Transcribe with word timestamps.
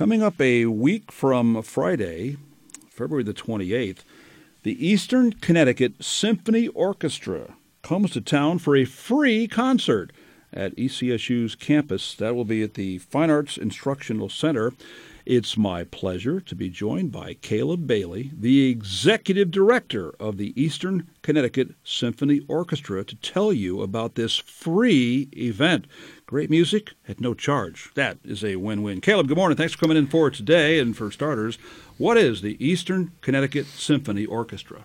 Coming 0.00 0.22
up 0.22 0.40
a 0.40 0.64
week 0.64 1.12
from 1.12 1.60
Friday, 1.60 2.38
February 2.88 3.22
the 3.22 3.34
28th, 3.34 3.98
the 4.62 4.86
Eastern 4.86 5.30
Connecticut 5.30 6.02
Symphony 6.02 6.68
Orchestra 6.68 7.54
comes 7.82 8.12
to 8.12 8.22
town 8.22 8.60
for 8.60 8.74
a 8.74 8.86
free 8.86 9.46
concert 9.46 10.10
at 10.54 10.74
ECSU's 10.76 11.54
campus. 11.54 12.14
That 12.14 12.34
will 12.34 12.46
be 12.46 12.62
at 12.62 12.74
the 12.74 12.96
Fine 12.96 13.28
Arts 13.28 13.58
Instructional 13.58 14.30
Center. 14.30 14.72
It's 15.26 15.58
my 15.58 15.84
pleasure 15.84 16.40
to 16.40 16.54
be 16.54 16.70
joined 16.70 17.12
by 17.12 17.34
Caleb 17.34 17.86
Bailey, 17.86 18.30
the 18.34 18.70
executive 18.70 19.50
director 19.50 20.14
of 20.18 20.38
the 20.38 20.58
Eastern 20.60 21.10
Connecticut 21.20 21.74
Symphony 21.84 22.40
Orchestra, 22.48 23.04
to 23.04 23.16
tell 23.16 23.52
you 23.52 23.82
about 23.82 24.14
this 24.14 24.38
free 24.38 25.28
event. 25.36 25.86
Great 26.30 26.48
music 26.48 26.92
at 27.08 27.20
no 27.20 27.34
charge. 27.34 27.90
That 27.94 28.18
is 28.24 28.44
a 28.44 28.54
win 28.54 28.84
win. 28.84 29.00
Caleb, 29.00 29.26
good 29.26 29.36
morning. 29.36 29.56
Thanks 29.56 29.72
for 29.72 29.80
coming 29.80 29.96
in 29.96 30.06
for 30.06 30.30
today. 30.30 30.78
And 30.78 30.96
for 30.96 31.10
starters, 31.10 31.56
what 31.98 32.16
is 32.16 32.40
the 32.40 32.56
Eastern 32.64 33.10
Connecticut 33.20 33.66
Symphony 33.66 34.26
Orchestra? 34.26 34.84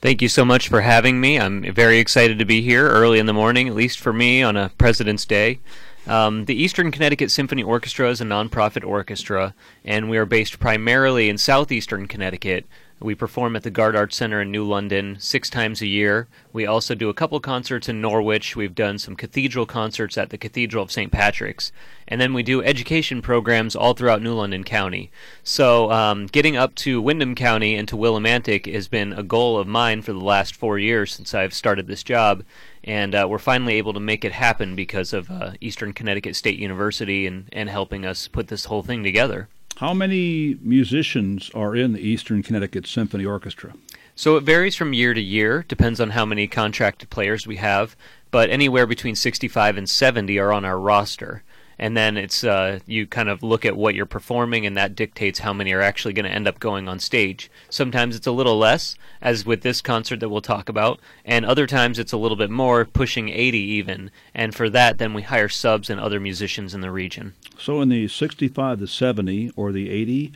Thank 0.00 0.22
you 0.22 0.28
so 0.30 0.42
much 0.42 0.70
for 0.70 0.80
having 0.80 1.20
me. 1.20 1.38
I'm 1.38 1.70
very 1.74 1.98
excited 1.98 2.38
to 2.38 2.46
be 2.46 2.62
here 2.62 2.88
early 2.88 3.18
in 3.18 3.26
the 3.26 3.34
morning, 3.34 3.68
at 3.68 3.74
least 3.74 3.98
for 3.98 4.14
me, 4.14 4.42
on 4.42 4.56
a 4.56 4.70
President's 4.78 5.26
Day. 5.26 5.60
Um, 6.06 6.46
the 6.46 6.54
Eastern 6.54 6.90
Connecticut 6.90 7.30
Symphony 7.30 7.62
Orchestra 7.62 8.08
is 8.08 8.22
a 8.22 8.24
nonprofit 8.24 8.82
orchestra, 8.82 9.54
and 9.84 10.08
we 10.08 10.16
are 10.16 10.24
based 10.24 10.60
primarily 10.60 11.28
in 11.28 11.36
southeastern 11.36 12.08
Connecticut, 12.08 12.64
we 13.00 13.14
perform 13.14 13.56
at 13.56 13.62
the 13.62 13.70
Garde 13.70 13.96
Arts 13.96 14.16
Center 14.16 14.42
in 14.42 14.50
New 14.50 14.64
London 14.64 15.16
six 15.18 15.48
times 15.48 15.80
a 15.80 15.86
year. 15.86 16.28
We 16.52 16.66
also 16.66 16.94
do 16.94 17.08
a 17.08 17.14
couple 17.14 17.40
concerts 17.40 17.88
in 17.88 18.02
Norwich. 18.02 18.56
We've 18.56 18.74
done 18.74 18.98
some 18.98 19.16
cathedral 19.16 19.64
concerts 19.64 20.18
at 20.18 20.28
the 20.28 20.36
Cathedral 20.36 20.84
of 20.84 20.92
St. 20.92 21.10
Patrick's. 21.10 21.72
And 22.06 22.20
then 22.20 22.34
we 22.34 22.42
do 22.42 22.62
education 22.62 23.22
programs 23.22 23.74
all 23.74 23.94
throughout 23.94 24.20
New 24.20 24.34
London 24.34 24.64
County. 24.64 25.10
So 25.42 25.90
um, 25.90 26.26
getting 26.26 26.58
up 26.58 26.74
to 26.76 27.00
Windham 27.00 27.34
County 27.34 27.74
and 27.74 27.88
to 27.88 27.96
Willimantic 27.96 28.70
has 28.70 28.86
been 28.86 29.14
a 29.14 29.22
goal 29.22 29.56
of 29.56 29.66
mine 29.66 30.02
for 30.02 30.12
the 30.12 30.18
last 30.18 30.54
four 30.54 30.78
years 30.78 31.14
since 31.14 31.32
I've 31.32 31.54
started 31.54 31.86
this 31.86 32.02
job. 32.02 32.44
And 32.84 33.14
uh, 33.14 33.26
we're 33.30 33.38
finally 33.38 33.74
able 33.74 33.94
to 33.94 34.00
make 34.00 34.26
it 34.26 34.32
happen 34.32 34.76
because 34.76 35.14
of 35.14 35.30
uh, 35.30 35.52
Eastern 35.60 35.94
Connecticut 35.94 36.36
State 36.36 36.58
University 36.58 37.26
and, 37.26 37.48
and 37.52 37.70
helping 37.70 38.04
us 38.04 38.28
put 38.28 38.48
this 38.48 38.66
whole 38.66 38.82
thing 38.82 39.02
together. 39.02 39.48
How 39.80 39.94
many 39.94 40.58
musicians 40.60 41.50
are 41.54 41.74
in 41.74 41.94
the 41.94 42.00
Eastern 42.00 42.42
Connecticut 42.42 42.86
Symphony 42.86 43.24
Orchestra? 43.24 43.72
So 44.14 44.36
it 44.36 44.42
varies 44.42 44.76
from 44.76 44.92
year 44.92 45.14
to 45.14 45.20
year, 45.22 45.64
depends 45.68 46.02
on 46.02 46.10
how 46.10 46.26
many 46.26 46.46
contracted 46.46 47.08
players 47.08 47.46
we 47.46 47.56
have, 47.56 47.96
but 48.30 48.50
anywhere 48.50 48.86
between 48.86 49.14
65 49.14 49.78
and 49.78 49.88
70 49.88 50.38
are 50.38 50.52
on 50.52 50.66
our 50.66 50.78
roster 50.78 51.42
and 51.80 51.96
then 51.96 52.18
it's 52.18 52.44
uh, 52.44 52.78
you 52.86 53.06
kind 53.06 53.30
of 53.30 53.42
look 53.42 53.64
at 53.64 53.74
what 53.74 53.94
you're 53.94 54.04
performing, 54.04 54.66
and 54.66 54.76
that 54.76 54.94
dictates 54.94 55.38
how 55.38 55.54
many 55.54 55.72
are 55.72 55.80
actually 55.80 56.12
going 56.12 56.26
to 56.26 56.30
end 56.30 56.46
up 56.46 56.60
going 56.60 56.90
on 56.90 56.98
stage. 56.98 57.50
Sometimes 57.70 58.14
it's 58.14 58.26
a 58.26 58.32
little 58.32 58.58
less, 58.58 58.96
as 59.22 59.46
with 59.46 59.62
this 59.62 59.80
concert 59.80 60.20
that 60.20 60.28
we'll 60.28 60.42
talk 60.42 60.68
about, 60.68 61.00
and 61.24 61.46
other 61.46 61.66
times 61.66 61.98
it's 61.98 62.12
a 62.12 62.18
little 62.18 62.36
bit 62.36 62.50
more, 62.50 62.84
pushing 62.84 63.30
80 63.30 63.58
even. 63.58 64.10
And 64.34 64.54
for 64.54 64.68
that, 64.68 64.98
then 64.98 65.14
we 65.14 65.22
hire 65.22 65.48
subs 65.48 65.88
and 65.88 65.98
other 65.98 66.20
musicians 66.20 66.74
in 66.74 66.82
the 66.82 66.90
region. 66.90 67.32
So 67.58 67.80
in 67.80 67.88
the 67.88 68.08
65 68.08 68.80
to 68.80 68.86
70 68.86 69.52
or 69.56 69.72
the 69.72 69.88
80, 69.90 70.32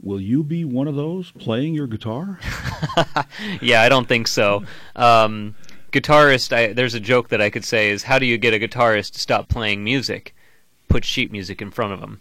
Will 0.00 0.20
you 0.20 0.44
be 0.44 0.64
one 0.64 0.86
of 0.86 0.94
those 0.94 1.32
playing 1.32 1.74
your 1.74 1.88
guitar? 1.88 2.38
yeah, 3.60 3.82
I 3.82 3.88
don't 3.88 4.06
think 4.06 4.28
so. 4.28 4.62
Um, 4.94 5.56
guitarist, 5.90 6.52
I, 6.52 6.72
there's 6.72 6.94
a 6.94 7.00
joke 7.00 7.30
that 7.30 7.40
I 7.40 7.50
could 7.50 7.64
say 7.64 7.90
is, 7.90 8.04
how 8.04 8.20
do 8.20 8.24
you 8.24 8.38
get 8.38 8.54
a 8.54 8.60
guitarist 8.60 9.14
to 9.14 9.18
stop 9.18 9.48
playing 9.48 9.82
music? 9.82 10.36
Put 10.88 11.04
sheet 11.04 11.30
music 11.30 11.60
in 11.62 11.70
front 11.70 11.92
of 11.92 12.00
them 12.00 12.20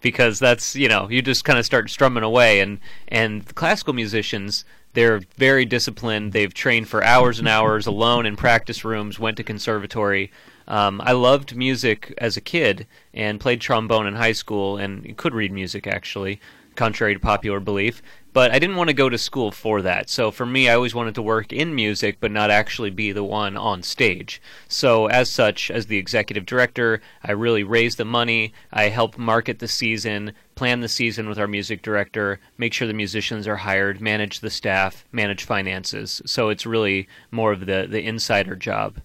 because 0.00 0.38
that's 0.38 0.76
you 0.76 0.88
know 0.88 1.08
you 1.10 1.22
just 1.22 1.44
kind 1.44 1.58
of 1.58 1.66
start 1.66 1.90
strumming 1.90 2.22
away 2.22 2.60
and 2.60 2.78
and 3.08 3.54
classical 3.54 3.92
musicians 3.92 4.64
they're 4.94 5.20
very 5.36 5.64
disciplined. 5.64 6.32
They've 6.32 6.52
trained 6.52 6.88
for 6.88 7.04
hours 7.04 7.38
and 7.38 7.46
hours 7.46 7.86
alone 7.86 8.26
in 8.26 8.36
practice 8.36 8.84
rooms 8.84 9.18
went 9.18 9.36
to 9.36 9.44
conservatory. 9.44 10.32
Um, 10.66 11.00
i 11.02 11.12
loved 11.12 11.56
music 11.56 12.12
as 12.18 12.36
a 12.36 12.42
kid 12.42 12.86
and 13.14 13.40
played 13.40 13.60
trombone 13.60 14.06
in 14.06 14.16
high 14.16 14.32
school 14.32 14.76
and 14.76 15.16
could 15.16 15.34
read 15.34 15.50
music 15.50 15.86
actually 15.86 16.40
contrary 16.74 17.14
to 17.14 17.20
popular 17.20 17.58
belief 17.58 18.02
but 18.38 18.52
I 18.52 18.60
didn't 18.60 18.76
want 18.76 18.86
to 18.86 18.94
go 18.94 19.08
to 19.08 19.18
school 19.18 19.50
for 19.50 19.82
that. 19.82 20.08
So 20.08 20.30
for 20.30 20.46
me, 20.46 20.68
I 20.68 20.74
always 20.74 20.94
wanted 20.94 21.16
to 21.16 21.22
work 21.22 21.52
in 21.52 21.74
music, 21.74 22.18
but 22.20 22.30
not 22.30 22.52
actually 22.52 22.90
be 22.90 23.10
the 23.10 23.24
one 23.24 23.56
on 23.56 23.82
stage. 23.82 24.40
So 24.68 25.08
as 25.08 25.28
such, 25.28 25.72
as 25.72 25.86
the 25.86 25.98
executive 25.98 26.46
director, 26.46 27.00
I 27.24 27.32
really 27.32 27.64
raise 27.64 27.96
the 27.96 28.04
money. 28.04 28.52
I 28.70 28.90
help 28.90 29.18
market 29.18 29.58
the 29.58 29.66
season, 29.66 30.34
plan 30.54 30.82
the 30.82 30.88
season 30.88 31.28
with 31.28 31.40
our 31.40 31.48
music 31.48 31.82
director, 31.82 32.38
make 32.58 32.72
sure 32.72 32.86
the 32.86 32.94
musicians 32.94 33.48
are 33.48 33.56
hired, 33.56 34.00
manage 34.00 34.38
the 34.38 34.50
staff, 34.50 35.04
manage 35.10 35.42
finances. 35.42 36.22
So 36.24 36.48
it's 36.48 36.64
really 36.64 37.08
more 37.32 37.50
of 37.50 37.66
the 37.66 37.88
the 37.90 38.06
insider 38.06 38.54
job. 38.54 39.00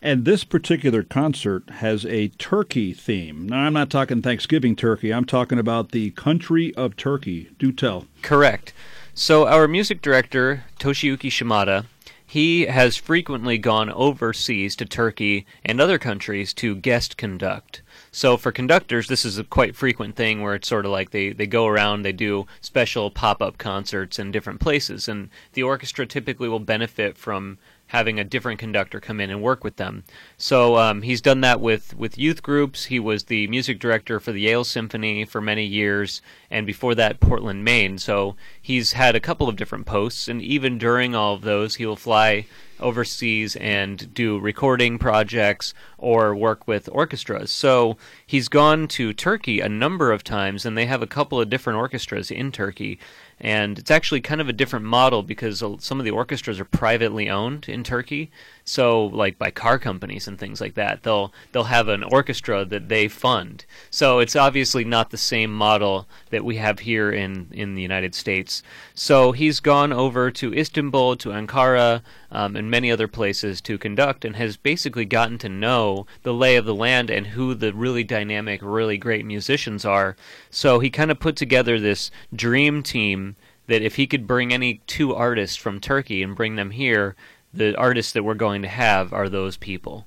And 0.00 0.24
this 0.24 0.44
particular 0.44 1.02
concert 1.02 1.68
has 1.70 2.06
a 2.06 2.28
turkey 2.28 2.92
theme. 2.92 3.48
Now, 3.48 3.62
I'm 3.62 3.72
not 3.72 3.90
talking 3.90 4.22
Thanksgiving 4.22 4.76
turkey. 4.76 5.12
I'm 5.12 5.24
talking 5.24 5.58
about 5.58 5.90
the 5.90 6.10
country 6.12 6.72
of 6.76 6.96
Turkey. 6.96 7.50
Do 7.58 7.72
tell. 7.72 8.06
Correct. 8.22 8.72
So, 9.12 9.48
our 9.48 9.66
music 9.66 10.00
director, 10.00 10.64
Toshiyuki 10.78 11.32
Shimada, 11.32 11.86
he 12.24 12.66
has 12.66 12.98
frequently 12.98 13.56
gone 13.56 13.90
overseas 13.90 14.76
to 14.76 14.84
Turkey 14.84 15.46
and 15.64 15.80
other 15.80 15.98
countries 15.98 16.52
to 16.54 16.76
guest 16.76 17.16
conduct. 17.16 17.80
So 18.12 18.36
for 18.36 18.52
conductors, 18.52 19.08
this 19.08 19.24
is 19.24 19.38
a 19.38 19.44
quite 19.44 19.74
frequent 19.74 20.14
thing 20.14 20.42
where 20.42 20.54
it's 20.54 20.68
sort 20.68 20.84
of 20.84 20.90
like 20.92 21.10
they, 21.10 21.32
they 21.32 21.46
go 21.46 21.66
around, 21.66 22.02
they 22.02 22.12
do 22.12 22.46
special 22.60 23.10
pop 23.10 23.40
up 23.40 23.56
concerts 23.56 24.18
in 24.18 24.30
different 24.30 24.60
places, 24.60 25.08
and 25.08 25.30
the 25.54 25.62
orchestra 25.62 26.06
typically 26.06 26.50
will 26.50 26.58
benefit 26.58 27.16
from 27.16 27.56
having 27.88 28.18
a 28.18 28.24
different 28.24 28.58
conductor 28.58 29.00
come 29.00 29.20
in 29.20 29.30
and 29.30 29.42
work 29.42 29.64
with 29.64 29.76
them. 29.76 30.04
So 30.36 30.76
um, 30.76 31.02
he's 31.02 31.20
done 31.20 31.40
that 31.42 31.60
with, 31.60 31.96
with 31.96 32.18
youth 32.18 32.42
groups. 32.42 32.86
He 32.86 32.98
was 32.98 33.24
the 33.24 33.46
music 33.48 33.78
director 33.78 34.20
for 34.20 34.32
the 34.32 34.42
Yale 34.42 34.64
Symphony 34.64 35.24
for 35.24 35.40
many 35.40 35.64
years, 35.64 36.22
and 36.50 36.66
before 36.66 36.94
that, 36.94 37.20
Portland, 37.20 37.64
Maine. 37.64 37.98
So 37.98 38.36
he's 38.60 38.92
had 38.92 39.16
a 39.16 39.20
couple 39.20 39.48
of 39.48 39.56
different 39.56 39.86
posts, 39.86 40.28
and 40.28 40.40
even 40.40 40.78
during 40.78 41.14
all 41.14 41.34
of 41.34 41.42
those, 41.42 41.76
he 41.76 41.86
will 41.86 41.96
fly 41.96 42.46
overseas 42.80 43.56
and 43.56 44.14
do 44.14 44.38
recording 44.38 44.98
projects 44.98 45.74
or 45.96 46.34
work 46.34 46.68
with 46.68 46.88
orchestras. 46.92 47.50
So 47.50 47.96
he's 48.26 48.48
gone 48.48 48.86
to 48.88 49.12
Turkey 49.12 49.60
a 49.60 49.68
number 49.68 50.12
of 50.12 50.22
times, 50.22 50.64
and 50.64 50.76
they 50.76 50.86
have 50.86 51.02
a 51.02 51.06
couple 51.06 51.40
of 51.40 51.50
different 51.50 51.78
orchestras 51.78 52.30
in 52.30 52.52
Turkey 52.52 52.98
and 53.40 53.78
it's 53.78 53.90
actually 53.90 54.20
kind 54.20 54.40
of 54.40 54.48
a 54.48 54.52
different 54.52 54.84
model 54.84 55.22
because 55.22 55.62
some 55.78 55.98
of 55.98 56.04
the 56.04 56.10
orchestras 56.10 56.58
are 56.58 56.64
privately 56.64 57.30
owned 57.30 57.68
in 57.68 57.84
Turkey. 57.84 58.30
So, 58.68 59.06
like 59.06 59.38
by 59.38 59.50
car 59.50 59.78
companies 59.78 60.28
and 60.28 60.38
things 60.38 60.60
like 60.60 60.74
that, 60.74 61.02
they'll 61.02 61.32
they'll 61.52 61.64
have 61.64 61.88
an 61.88 62.02
orchestra 62.02 62.66
that 62.66 62.90
they 62.90 63.08
fund. 63.08 63.64
So 63.88 64.18
it's 64.18 64.36
obviously 64.36 64.84
not 64.84 65.08
the 65.08 65.16
same 65.16 65.54
model 65.54 66.06
that 66.28 66.44
we 66.44 66.56
have 66.56 66.80
here 66.80 67.10
in 67.10 67.48
in 67.50 67.74
the 67.74 67.80
United 67.80 68.14
States. 68.14 68.62
So 68.92 69.32
he's 69.32 69.60
gone 69.60 69.90
over 69.90 70.30
to 70.32 70.54
Istanbul, 70.54 71.16
to 71.16 71.30
Ankara, 71.30 72.02
um, 72.30 72.56
and 72.56 72.70
many 72.70 72.92
other 72.92 73.08
places 73.08 73.62
to 73.62 73.78
conduct, 73.78 74.26
and 74.26 74.36
has 74.36 74.58
basically 74.58 75.06
gotten 75.06 75.38
to 75.38 75.48
know 75.48 76.06
the 76.22 76.34
lay 76.34 76.54
of 76.56 76.66
the 76.66 76.74
land 76.74 77.08
and 77.08 77.28
who 77.28 77.54
the 77.54 77.72
really 77.72 78.04
dynamic, 78.04 78.60
really 78.62 78.98
great 78.98 79.24
musicians 79.24 79.86
are. 79.86 80.14
So 80.50 80.78
he 80.78 80.90
kind 80.90 81.10
of 81.10 81.18
put 81.18 81.36
together 81.36 81.80
this 81.80 82.10
dream 82.34 82.82
team 82.82 83.36
that 83.66 83.82
if 83.82 83.96
he 83.96 84.06
could 84.06 84.26
bring 84.26 84.52
any 84.52 84.80
two 84.86 85.14
artists 85.14 85.56
from 85.56 85.80
Turkey 85.80 86.22
and 86.22 86.34
bring 86.34 86.56
them 86.56 86.70
here, 86.72 87.14
the 87.52 87.76
artists 87.76 88.12
that 88.12 88.24
we're 88.24 88.34
going 88.34 88.62
to 88.62 88.68
have 88.68 89.12
are 89.12 89.28
those 89.28 89.56
people. 89.56 90.06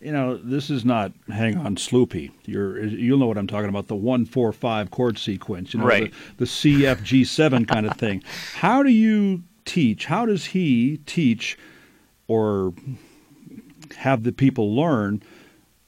You 0.00 0.12
know, 0.12 0.36
this 0.38 0.70
is 0.70 0.84
not 0.84 1.12
hang 1.28 1.58
on 1.58 1.76
Sloopy. 1.76 2.30
You're 2.46 2.82
you'll 2.84 3.18
know 3.18 3.26
what 3.26 3.36
I'm 3.36 3.46
talking 3.46 3.68
about, 3.68 3.88
the 3.88 3.96
one 3.96 4.24
four 4.24 4.50
five 4.52 4.90
chord 4.90 5.18
sequence, 5.18 5.74
you 5.74 5.80
know, 5.80 5.86
right. 5.86 6.12
the, 6.38 6.44
the 6.44 6.50
CFG 6.50 7.26
seven 7.26 7.64
kind 7.66 7.86
of 7.86 7.96
thing. 7.96 8.22
How 8.54 8.82
do 8.82 8.90
you 8.90 9.42
teach? 9.66 10.06
How 10.06 10.24
does 10.24 10.46
he 10.46 10.98
teach 11.04 11.58
or 12.28 12.72
have 13.98 14.22
the 14.22 14.32
people 14.32 14.74
learn? 14.74 15.22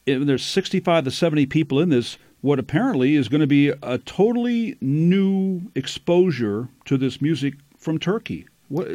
There's 0.05 0.43
65 0.43 1.05
to 1.05 1.11
70 1.11 1.45
people 1.47 1.79
in 1.79 1.89
this. 1.89 2.17
What 2.41 2.59
apparently 2.59 3.15
is 3.15 3.29
going 3.29 3.41
to 3.41 3.47
be 3.47 3.69
a 3.69 3.97
totally 3.99 4.77
new 4.81 5.61
exposure 5.75 6.67
to 6.85 6.97
this 6.97 7.21
music 7.21 7.53
from 7.77 7.99
Turkey. 7.99 8.45
What, 8.73 8.87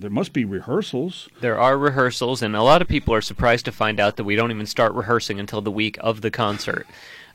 there 0.00 0.10
must 0.10 0.32
be 0.32 0.44
rehearsals. 0.44 1.28
There 1.40 1.56
are 1.56 1.78
rehearsals, 1.78 2.42
and 2.42 2.56
a 2.56 2.64
lot 2.64 2.82
of 2.82 2.88
people 2.88 3.14
are 3.14 3.20
surprised 3.20 3.64
to 3.66 3.70
find 3.72 4.00
out 4.00 4.16
that 4.16 4.24
we 4.24 4.34
don't 4.34 4.50
even 4.50 4.66
start 4.66 4.92
rehearsing 4.92 5.38
until 5.38 5.60
the 5.60 5.70
week 5.70 5.96
of 6.00 6.20
the 6.20 6.32
concert. 6.32 6.84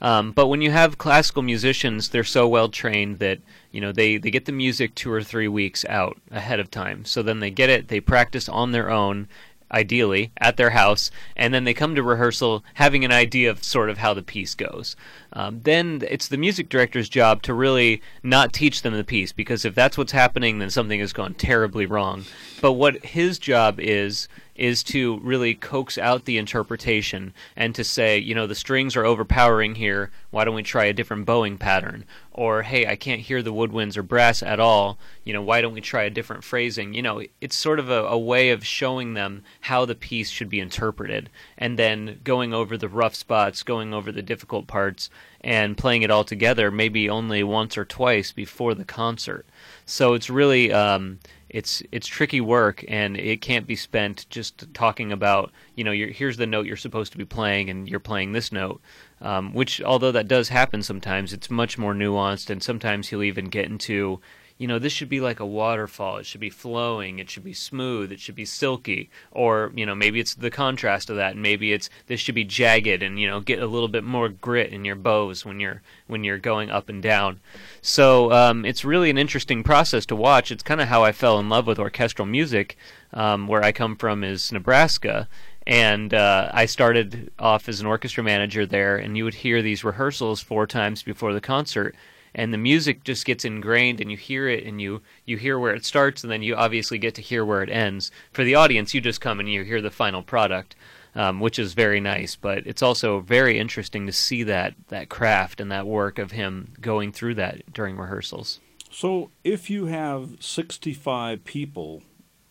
Um, 0.02 0.34
but 0.34 0.48
when 0.48 0.62
you 0.62 0.72
have 0.72 0.98
classical 0.98 1.42
musicians, 1.42 2.10
they're 2.10 2.26
so 2.26 2.50
well 2.50 2.68
trained 2.68 3.20
that 3.20 3.40
you 3.72 3.80
know 3.80 3.94
they, 3.94 4.18
they 4.18 4.30
get 4.30 4.44
the 4.44 4.52
music 4.52 4.94
two 4.94 5.10
or 5.10 5.24
three 5.24 5.48
weeks 5.48 5.86
out 5.86 6.20
ahead 6.32 6.60
of 6.60 6.70
time. 6.70 7.06
So 7.06 7.24
then 7.24 7.40
they 7.40 7.50
get 7.50 7.70
it, 7.70 7.88
they 7.88 8.02
practice 8.02 8.50
on 8.50 8.74
their 8.74 8.92
own, 8.92 9.30
ideally, 9.76 10.32
at 10.38 10.58
their 10.58 10.72
house, 10.72 11.12
and 11.36 11.54
then 11.54 11.66
they 11.66 11.74
come 11.74 11.94
to 11.96 12.02
rehearsal 12.02 12.64
having 12.76 13.04
an 13.04 13.12
idea 13.12 13.50
of 13.52 13.64
sort 13.64 13.90
of 13.90 13.98
how 13.98 14.14
the 14.14 14.24
piece 14.24 14.56
goes. 14.56 14.96
Um, 15.34 15.60
then 15.64 16.02
it's 16.10 16.30
the 16.30 16.38
music 16.38 16.70
director's 16.70 17.10
job 17.10 17.42
to 17.44 17.54
really 17.54 18.02
not 18.24 18.54
teach 18.54 18.82
them 18.82 18.94
the 18.94 19.04
piece 19.04 19.34
because 19.34 19.66
if 19.66 19.76
that's 19.76 19.98
what's 19.98 20.14
happening, 20.14 20.60
then 20.60 20.70
something 20.70 21.00
has 21.02 21.12
gone 21.12 21.34
terribly 21.34 21.86
wrong. 21.86 22.24
But 22.62 22.74
what 22.74 23.06
his 23.06 23.38
job 23.38 23.80
is 23.80 24.30
is 24.56 24.84
to 24.84 25.20
really 25.20 25.54
coax 25.54 25.98
out 25.98 26.26
the 26.26 26.38
interpretation 26.38 27.34
and 27.56 27.76
to 27.76 27.84
say, 27.84 28.18
you 28.18 28.34
know, 28.34 28.48
the 28.48 28.56
strings 28.56 28.96
are 28.96 29.06
overpowering 29.06 29.76
here. 29.76 30.12
Why 30.32 30.46
don't 30.46 30.56
we 30.56 30.64
try 30.64 30.86
a 30.86 30.94
different 30.94 31.26
bowing 31.26 31.58
pattern? 31.58 32.06
Or, 32.32 32.64
hey, 32.64 32.88
I 32.88 32.96
can't 32.96 33.22
hear 33.22 33.42
the 33.42 33.54
woodwinds 33.54 33.98
or 33.98 34.04
brass 34.04 34.42
at 34.42 34.60
all. 34.60 34.98
You 35.24 35.34
know, 35.34 35.42
why 35.42 35.62
don't 35.62 35.74
we 35.74 35.82
try 35.82 36.04
a 36.04 36.10
different 36.10 36.44
phrasing? 36.44 36.94
You 36.94 37.02
know, 37.02 37.22
it's 37.42 37.56
sort 37.56 37.80
of 37.80 37.90
a, 37.90 38.06
a 38.06 38.18
way 38.18 38.50
of 38.52 38.66
showing 38.66 39.14
them 39.14 39.44
how 39.62 39.86
the 39.86 39.96
piece 39.96 40.30
should 40.30 40.50
be 40.50 40.60
interpreted 40.60 41.30
and 41.58 41.78
then 41.78 42.22
going 42.24 42.54
over 42.54 42.78
the 42.78 42.90
rough 42.90 43.16
spots, 43.16 43.64
going 43.64 43.94
over 43.94 44.12
the 44.12 44.22
difficult 44.22 44.68
parts, 44.68 45.10
and 45.42 45.78
playing 45.78 46.02
it 46.02 46.12
all 46.12 46.24
together 46.24 46.72
maybe 46.72 47.10
only 47.10 47.44
once 47.44 47.78
or 47.78 47.86
twice 47.86 48.32
before 48.32 48.74
the 48.74 48.86
concert. 48.86 49.46
So 49.86 50.14
it's 50.14 50.30
really. 50.30 50.72
Um, 50.72 51.20
it's 51.50 51.84
it's 51.92 52.08
tricky 52.08 52.42
work 52.42 52.84
and 52.88 53.18
it 53.18 53.42
can't 53.42 53.68
be 53.68 53.76
spent 53.76 54.26
just 54.30 54.74
talking 54.74 55.12
about 55.12 55.52
you 55.76 55.84
know 55.84 55.92
here's 55.92 56.38
the 56.38 56.48
note 56.48 56.66
you're 56.66 56.76
supposed 56.76 57.12
to 57.12 57.18
be 57.18 57.26
playing 57.26 57.70
and 57.70 57.88
you're 57.88 58.00
playing 58.00 58.32
this 58.32 58.52
note 58.52 58.82
um, 59.22 59.54
which 59.54 59.82
although 59.82 60.12
that 60.12 60.28
does 60.28 60.50
happen 60.50 60.82
sometimes 60.82 61.34
it's 61.34 61.50
much 61.50 61.78
more 61.78 61.94
nuanced 61.94 62.50
and 62.50 62.64
sometimes 62.64 63.10
he'll 63.10 63.24
even 63.24 63.46
get 63.46 63.66
into 63.66 64.20
you 64.58 64.68
know, 64.68 64.80
this 64.80 64.94
should 64.94 65.10
be 65.10 65.20
like 65.20 65.42
a 65.42 65.46
waterfall. 65.46 66.18
It 66.18 66.26
should 66.26 66.40
be 66.40 66.50
flowing. 66.50 67.20
It 67.20 67.30
should 67.30 67.44
be 67.44 67.54
smooth. 67.54 68.12
It 68.12 68.22
should 68.22 68.36
be 68.36 68.46
silky. 68.46 69.10
Or, 69.32 69.72
you 69.76 69.86
know, 69.86 69.96
maybe 69.96 70.22
it's 70.22 70.34
the 70.34 70.50
contrast 70.50 71.10
of 71.10 71.18
that. 71.18 71.34
And 71.34 71.42
maybe 71.42 71.74
it's 71.74 71.90
this 72.08 72.22
should 72.22 72.36
be 72.36 72.46
jagged 72.46 73.04
and, 73.04 73.20
you 73.20 73.28
know, 73.28 73.42
get 73.42 73.62
a 73.62 73.68
little 73.68 73.90
bit 73.90 74.06
more 74.06 74.30
grit 74.30 74.72
in 74.72 74.86
your 74.86 74.96
bows 74.96 75.46
when 75.46 75.60
you're 75.60 75.82
when 76.08 76.24
you're 76.24 76.38
going 76.38 76.70
up 76.70 76.88
and 76.88 77.04
down. 77.04 77.42
So 77.82 78.32
um, 78.32 78.64
it's 78.64 78.86
really 78.86 79.10
an 79.10 79.18
interesting 79.18 79.62
process 79.62 80.06
to 80.08 80.16
watch. 80.16 80.52
It's 80.52 80.64
kind 80.64 80.80
of 80.80 80.88
how 80.88 81.04
I 81.04 81.12
fell 81.12 81.38
in 81.38 81.50
love 81.50 81.68
with 81.68 81.80
orchestral 81.80 82.26
music. 82.26 82.78
Um, 83.14 83.48
where 83.48 83.64
I 83.64 83.72
come 83.72 83.96
from 83.96 84.26
is 84.26 84.52
Nebraska, 84.52 85.30
and 85.66 86.14
uh, 86.14 86.50
I 86.52 86.66
started 86.66 87.32
off 87.40 87.70
as 87.70 87.80
an 87.80 87.86
orchestra 87.86 88.22
manager 88.22 88.66
there, 88.66 88.98
and 88.98 89.16
you 89.16 89.24
would 89.24 89.36
hear 89.36 89.62
these 89.62 89.86
rehearsals 89.86 90.42
four 90.42 90.68
times 90.68 91.02
before 91.02 91.32
the 91.32 91.40
concert 91.40 91.96
and 92.36 92.54
the 92.54 92.58
music 92.58 93.04
just 93.06 93.26
gets 93.26 93.46
ingrained 93.46 94.02
and 94.02 94.12
you 94.12 94.18
hear 94.18 94.48
it 94.48 94.66
and 94.66 94.80
you 94.80 95.02
you 95.26 95.38
hear 95.38 95.58
where 95.58 95.74
it 95.74 95.86
starts 95.86 96.24
and 96.24 96.32
then 96.32 96.44
you 96.44 96.54
obviously 96.54 97.00
get 97.00 97.16
to 97.16 97.22
hear 97.22 97.44
where 97.44 97.64
it 97.64 97.70
ends 97.70 98.12
for 98.32 98.44
the 98.44 98.54
audience 98.54 98.94
you 98.94 99.02
just 99.02 99.22
come 99.22 99.40
and 99.40 99.50
you 99.50 99.64
hear 99.64 99.82
the 99.82 99.90
final 99.90 100.22
product 100.22 100.76
um, 101.16 101.40
which 101.40 101.58
is 101.58 101.74
very 101.74 102.00
nice 102.00 102.36
but 102.36 102.68
it's 102.68 102.84
also 102.84 103.22
very 103.22 103.58
interesting 103.58 104.06
to 104.06 104.12
see 104.12 104.44
that 104.44 104.76
that 104.90 105.10
craft 105.10 105.60
and 105.60 105.72
that 105.72 105.88
work 105.88 106.20
of 106.20 106.32
him 106.32 106.74
going 106.82 107.12
through 107.12 107.34
that 107.34 107.62
during 107.74 107.98
rehearsals 107.98 108.60
so 108.92 109.32
if 109.44 109.70
you 109.70 109.88
have 109.88 110.38
65 110.40 111.44
people 111.44 112.04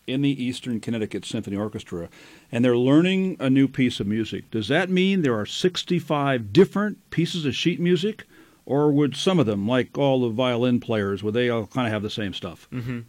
in 0.07 0.21
the 0.21 0.43
Eastern 0.43 0.79
Connecticut 0.79 1.25
Symphony 1.25 1.57
Orchestra 1.57 2.09
and 2.51 2.63
they're 2.63 2.77
learning 2.77 3.37
a 3.39 3.49
new 3.49 3.67
piece 3.67 3.99
of 3.99 4.05
music. 4.05 4.51
Does 4.51 4.67
that 4.67 4.87
mean 4.87 5.23
there 5.23 5.37
are 5.37 5.47
65 5.47 6.53
different 6.53 7.09
pieces 7.09 7.43
of 7.43 7.55
sheet 7.55 7.79
music? 7.79 8.25
Or 8.65 8.91
would 8.91 9.15
some 9.15 9.39
of 9.39 9.45
them, 9.45 9.67
like 9.67 9.97
all 9.97 10.21
the 10.21 10.29
violin 10.29 10.79
players, 10.79 11.23
would 11.23 11.33
they 11.33 11.49
all 11.49 11.67
kind 11.67 11.87
of 11.87 11.93
have 11.93 12.01
the 12.01 12.09
same 12.09 12.33
stuff? 12.33 12.67
Mm-hmm. 12.71 13.01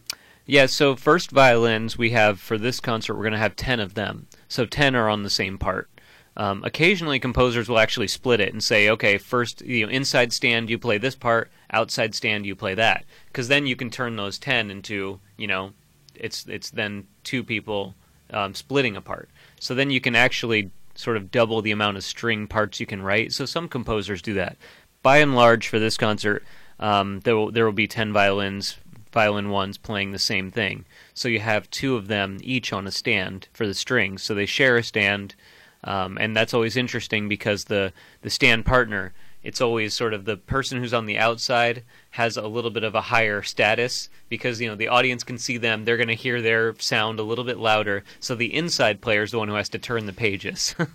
Yeah, 0.45 0.65
so 0.67 0.95
first 0.95 1.31
violins 1.31 1.97
we 1.97 2.11
have 2.11 2.39
for 2.39 2.57
this 2.57 2.79
concert, 2.79 3.15
we're 3.15 3.23
going 3.23 3.33
to 3.33 3.39
have 3.39 3.55
10 3.55 3.79
of 3.79 3.95
them. 3.95 4.27
So 4.47 4.65
10 4.65 4.95
are 4.95 5.09
on 5.09 5.23
the 5.23 5.29
same 5.29 5.57
part. 5.57 5.89
Um, 6.37 6.63
occasionally, 6.63 7.19
composers 7.19 7.67
will 7.67 7.79
actually 7.79 8.07
split 8.07 8.39
it 8.39 8.53
and 8.53 8.63
say, 8.63 8.89
okay, 8.89 9.17
first, 9.17 9.61
you 9.61 9.85
know, 9.85 9.91
inside 9.91 10.31
stand, 10.31 10.69
you 10.69 10.77
play 10.77 10.99
this 10.99 11.15
part, 11.15 11.51
outside 11.71 12.13
stand, 12.13 12.45
you 12.45 12.55
play 12.55 12.75
that. 12.75 13.05
Because 13.25 13.47
then 13.47 13.65
you 13.65 13.75
can 13.75 13.89
turn 13.89 14.15
those 14.15 14.37
10 14.37 14.69
into, 14.69 15.19
you 15.35 15.47
know, 15.47 15.73
it's, 16.13 16.45
it's 16.45 16.69
then 16.69 17.07
two 17.23 17.43
people 17.43 17.95
um, 18.29 18.53
splitting 18.53 18.95
a 18.95 19.01
part. 19.01 19.29
So 19.59 19.73
then 19.73 19.89
you 19.89 19.99
can 19.99 20.15
actually 20.15 20.69
sort 20.93 21.17
of 21.17 21.31
double 21.31 21.61
the 21.61 21.71
amount 21.71 21.97
of 21.97 22.03
string 22.03 22.47
parts 22.47 22.79
you 22.79 22.85
can 22.85 23.01
write. 23.01 23.33
So 23.33 23.45
some 23.45 23.67
composers 23.67 24.21
do 24.21 24.35
that 24.35 24.57
by 25.07 25.19
and 25.19 25.37
large, 25.37 25.69
for 25.69 25.79
this 25.79 25.95
concert, 25.95 26.43
um, 26.81 27.21
there 27.21 27.33
will 27.33 27.49
there 27.49 27.63
will 27.63 27.71
be 27.71 27.87
ten 27.87 28.11
violins, 28.11 28.75
violin 29.13 29.49
ones 29.49 29.77
playing 29.77 30.11
the 30.11 30.19
same 30.19 30.51
thing. 30.51 30.83
So 31.13 31.29
you 31.29 31.39
have 31.39 31.71
two 31.71 31.95
of 31.95 32.09
them 32.09 32.39
each 32.41 32.73
on 32.73 32.85
a 32.85 32.91
stand 32.91 33.47
for 33.53 33.65
the 33.65 33.73
strings. 33.73 34.21
So 34.21 34.35
they 34.35 34.45
share 34.45 34.75
a 34.75 34.83
stand, 34.83 35.33
um, 35.85 36.17
and 36.19 36.35
that's 36.35 36.53
always 36.53 36.75
interesting 36.75 37.29
because 37.29 37.63
the 37.63 37.93
the 38.21 38.29
stand 38.29 38.65
partner 38.65 39.13
it's 39.47 39.61
always 39.61 39.93
sort 39.93 40.13
of 40.13 40.25
the 40.25 40.35
person 40.35 40.77
who's 40.77 40.93
on 40.93 41.05
the 41.05 41.17
outside 41.17 41.81
has 42.09 42.35
a 42.35 42.45
little 42.45 42.69
bit 42.69 42.83
of 42.83 42.95
a 42.95 42.99
higher 42.99 43.41
status 43.41 44.09
because 44.27 44.59
you 44.59 44.67
know 44.67 44.75
the 44.75 44.89
audience 44.89 45.23
can 45.23 45.37
see 45.37 45.55
them 45.55 45.85
they're 45.85 45.95
going 45.95 46.09
to 46.09 46.15
hear 46.15 46.41
their 46.41 46.77
sound 46.79 47.17
a 47.17 47.23
little 47.23 47.45
bit 47.45 47.57
louder. 47.57 48.03
So 48.19 48.35
the 48.35 48.53
inside 48.53 48.99
player 48.99 49.23
is 49.23 49.31
the 49.31 49.37
one 49.37 49.47
who 49.47 49.53
has 49.53 49.69
to 49.69 49.79
turn 49.79 50.05
the 50.05 50.11
pages. 50.11 50.75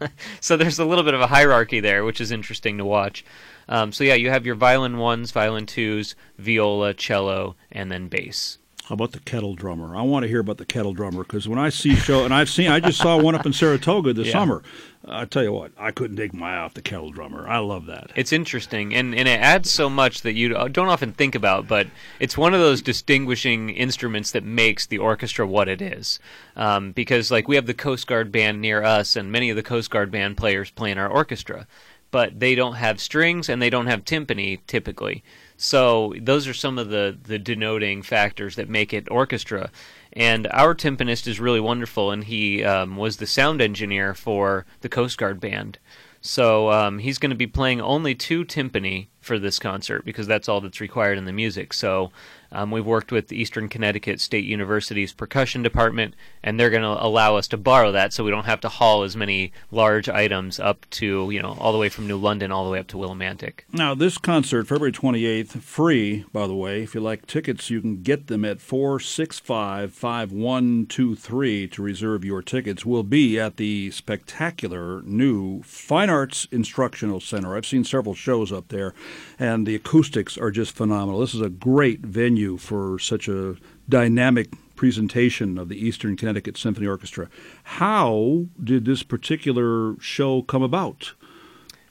So 0.40 0.56
there's 0.56 0.78
a 0.78 0.84
little 0.84 1.04
bit 1.04 1.14
of 1.14 1.22
a 1.22 1.28
hierarchy 1.28 1.81
there 1.81 2.04
which 2.04 2.20
is 2.20 2.31
interesting 2.31 2.76
to 2.76 2.84
watch. 2.84 3.25
Um, 3.70 3.90
so 3.90 4.04
yeah 4.04 4.14
you 4.14 4.28
have 4.28 4.44
your 4.44 4.54
violin 4.54 4.99
ones 4.99 5.31
violin 5.31 5.64
twos 5.64 6.14
viola 6.37 6.93
cello 6.93 7.56
and 7.70 7.90
then 7.90 8.08
bass 8.08 8.58
how 8.87 8.94
about 8.94 9.12
the 9.12 9.20
kettle 9.20 9.55
drummer? 9.55 9.96
I 9.96 10.02
want 10.02 10.25
to 10.25 10.29
hear 10.29 10.40
about 10.40 10.58
the 10.58 10.64
kettle 10.64 10.93
drummer 10.93 11.23
because 11.23 11.49
when 11.49 11.58
I 11.58 11.69
see 11.69 11.94
show, 11.94 12.25
and 12.25 12.34
I've 12.34 12.50
seen, 12.50 12.69
I 12.69 12.81
just 12.81 12.99
saw 12.99 13.17
one 13.17 13.37
up 13.37 13.46
in 13.46 13.52
Saratoga 13.52 14.12
this 14.12 14.26
yeah. 14.26 14.32
summer. 14.32 14.62
I 15.06 15.25
tell 15.25 15.43
you 15.44 15.52
what, 15.52 15.70
I 15.79 15.93
couldn't 15.93 16.17
take 16.17 16.34
my 16.34 16.55
eye 16.55 16.58
off 16.58 16.75
the 16.75 16.82
kettle 16.82 17.11
drummer. 17.11 17.46
I 17.46 17.58
love 17.58 17.87
that. 17.87 18.11
It's 18.17 18.32
interesting, 18.32 18.93
and 18.93 19.14
and 19.14 19.29
it 19.29 19.40
adds 19.40 19.70
so 19.70 19.88
much 19.88 20.23
that 20.23 20.34
you 20.34 20.49
don't 20.69 20.88
often 20.88 21.12
think 21.12 21.37
about, 21.37 21.69
but 21.69 21.87
it's 22.19 22.37
one 22.37 22.55
of 22.55 22.61
those 22.61 22.82
distinguishing 22.82 23.70
instruments 23.70 24.32
that 24.32 24.44
makes 24.44 24.87
the 24.87 24.99
orchestra 24.99 25.46
what 25.46 25.69
it 25.69 25.81
is. 25.81 26.19
Um, 26.56 26.90
because 26.90 27.31
like 27.31 27.46
we 27.46 27.56
have 27.56 27.67
the 27.67 27.75
Coast 27.75 28.08
Guard 28.08 28.32
band 28.32 28.61
near 28.61 28.82
us, 28.82 29.14
and 29.14 29.31
many 29.31 29.49
of 29.50 29.56
the 29.56 29.62
Coast 29.62 29.90
Guard 29.90 30.11
band 30.11 30.37
players 30.37 30.70
play 30.70 30.90
in 30.90 30.99
our 30.99 31.08
orchestra, 31.08 31.69
but 32.11 32.38
they 32.40 32.55
don't 32.55 32.75
have 32.75 33.00
strings 33.00 33.49
and 33.49 33.62
they 33.62 33.70
don't 33.70 33.87
have 33.87 34.05
timpani 34.05 34.61
typically. 34.67 35.23
So 35.62 36.12
those 36.20 36.49
are 36.49 36.55
some 36.55 36.76
of 36.76 36.88
the, 36.88 37.17
the 37.23 37.38
denoting 37.38 38.03
factors 38.03 38.56
that 38.56 38.69
make 38.69 38.93
it 38.93 39.09
orchestra. 39.09 39.70
And 40.12 40.49
our 40.50 40.75
timpanist 40.75 41.29
is 41.29 41.38
really 41.38 41.61
wonderful, 41.61 42.11
and 42.11 42.25
he 42.25 42.64
um, 42.64 42.97
was 42.97 43.19
the 43.19 43.29
sound 43.29 43.62
engineer 43.62 44.12
for 44.12 44.67
the 44.81 44.88
Coast 44.88 45.19
Guard 45.19 45.38
band. 45.38 45.79
So 46.20 46.73
um, 46.73 46.99
he's 46.99 47.19
going 47.19 47.31
to 47.31 47.37
be 47.37 47.47
playing 47.47 47.81
only 47.81 48.12
two 48.17 48.44
timpani 48.44 49.06
for 49.20 49.38
this 49.38 49.61
concert 49.61 50.05
because 50.05 50.26
that's 50.26 50.49
all 50.49 50.61
that's 50.61 50.81
required 50.81 51.16
in 51.16 51.26
the 51.26 51.33
music. 51.33 51.73
So 51.73 52.11
um, 52.52 52.71
we've 52.71 52.87
worked 52.87 53.11
with 53.11 53.32
Eastern 53.32 53.68
Connecticut 53.68 54.21
State 54.21 54.44
University's 54.44 55.12
percussion 55.12 55.62
department, 55.62 56.14
and 56.42 56.59
they're 56.59 56.71
going 56.71 56.82
to 56.82 57.04
allow 57.04 57.37
us 57.37 57.49
to 57.49 57.56
borrow 57.56 57.92
that, 57.92 58.12
so 58.12 58.23
we 58.23 58.30
don't 58.30 58.44
have 58.44 58.61
to 58.61 58.68
haul 58.68 59.02
as 59.02 59.16
many 59.16 59.52
large 59.71 60.09
items 60.09 60.61
up 60.61 60.87
to 60.90 61.30
you 61.30 61.40
know 61.40 61.56
all 61.59 61.73
the 61.73 61.78
way 61.78 61.88
from 61.88 62.06
New 62.06 62.18
London 62.18 62.52
all 62.52 62.64
the 62.64 62.71
way 62.71 62.78
up 62.78 62.88
to 62.88 62.97
Willimantic. 62.97 63.61
Now 63.73 63.94
this 63.94 64.18
concert, 64.18 64.66
February 64.66 64.92
twenty 64.92 65.25
eighth, 65.25 65.62
free 65.62 66.25
by 66.32 66.47
the 66.47 66.54
way. 66.54 66.82
If 66.82 66.94
you 66.94 67.00
like 67.00 67.26
tickets, 67.26 67.71
you 67.71 67.80
can 67.80 68.02
get 68.02 68.26
them 68.26 68.44
at 68.44 68.61
four 68.61 69.00
six 69.00 69.38
five 69.38 69.92
five 69.92 70.32
one 70.32 70.87
two 70.87 71.14
three 71.14 71.66
to 71.68 71.82
reserve 71.82 72.25
your 72.25 72.42
tickets. 72.42 72.85
Will 72.85 73.02
be 73.04 73.38
at 73.38 73.56
the 73.56 73.90
spectacular 73.90 75.02
new 75.02 75.62
Fine 75.62 76.11
Arts 76.11 76.49
Instructional 76.50 77.21
Center. 77.21 77.56
I've 77.56 77.66
seen 77.66 77.85
several 77.85 78.14
shows 78.14 78.52
up 78.52 78.68
there, 78.68 78.92
and 79.38 79.66
the 79.66 79.75
acoustics 79.75 80.37
are 80.37 80.50
just 80.50 80.75
phenomenal. 80.75 81.21
This 81.21 81.35
is 81.35 81.40
a 81.40 81.49
great 81.49 82.00
venue 82.00 82.41
you 82.42 82.58
for 82.58 82.99
such 82.99 83.28
a 83.28 83.56
dynamic 83.88 84.50
presentation 84.76 85.58
of 85.58 85.68
the 85.68 85.78
Eastern 85.78 86.16
Connecticut 86.16 86.58
Symphony 86.58 86.87
Orchestra. 86.87 87.28
How 87.64 88.46
did 88.62 88.84
this 88.84 89.02
particular 89.02 89.94
show 90.00 90.42
come 90.42 90.62
about? 90.62 91.12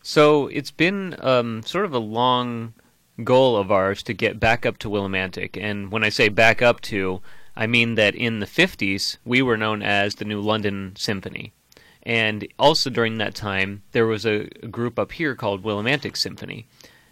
So 0.04 0.48
it's 0.48 0.72
been 0.72 1.16
um, 1.20 1.64
sort 1.64 1.86
of 1.86 1.94
a 1.94 2.00
long 2.00 2.74
goal 3.24 3.56
of 3.56 3.72
ours 3.72 4.04
to 4.04 4.14
get 4.14 4.40
back 4.40 4.66
up 4.66 4.78
to 4.80 4.90
Willimantic. 4.90 5.62
And 5.62 5.92
when 5.92 6.04
I 6.04 6.10
say 6.10 6.30
back 6.30 6.62
up 6.62 6.82
to, 6.82 7.22
I 7.56 7.68
mean 7.68 7.96
that 7.96 8.16
in 8.16 8.40
the 8.40 8.46
50s, 8.46 9.18
we 9.26 9.42
were 9.42 9.58
known 9.58 9.82
as 9.82 10.16
the 10.16 10.26
New 10.26 10.42
London 10.42 10.94
Symphony. 10.96 11.54
And 12.04 12.48
also 12.58 12.90
during 12.90 13.20
that 13.20 13.36
time, 13.36 13.84
there 13.92 14.08
was 14.08 14.26
a 14.26 14.46
group 14.72 14.98
up 14.98 15.12
here 15.12 15.36
called 15.36 15.64
Willimantic 15.64 16.18
Symphony. 16.18 16.68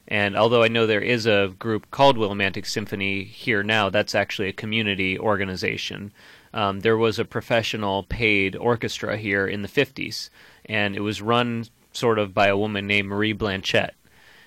And 0.09 0.35
although 0.35 0.63
I 0.63 0.67
know 0.69 0.87
there 0.87 1.01
is 1.01 1.27
a 1.27 1.53
group 1.59 1.91
called 1.91 2.17
Willimantic 2.17 2.65
Symphony 2.65 3.23
here 3.23 3.61
now, 3.61 3.91
that's 3.91 4.15
actually 4.15 4.49
a 4.49 4.53
community 4.53 5.19
organization. 5.19 6.11
Um, 6.51 6.79
there 6.79 6.97
was 6.97 7.19
a 7.19 7.25
professional 7.25 8.01
paid 8.03 8.55
orchestra 8.55 9.17
here 9.17 9.45
in 9.45 9.61
the 9.61 9.67
50s, 9.67 10.31
and 10.65 10.95
it 10.95 11.01
was 11.01 11.21
run 11.21 11.67
sort 11.93 12.17
of 12.17 12.33
by 12.33 12.47
a 12.47 12.57
woman 12.57 12.87
named 12.87 13.07
Marie 13.07 13.33
Blanchette. 13.33 13.93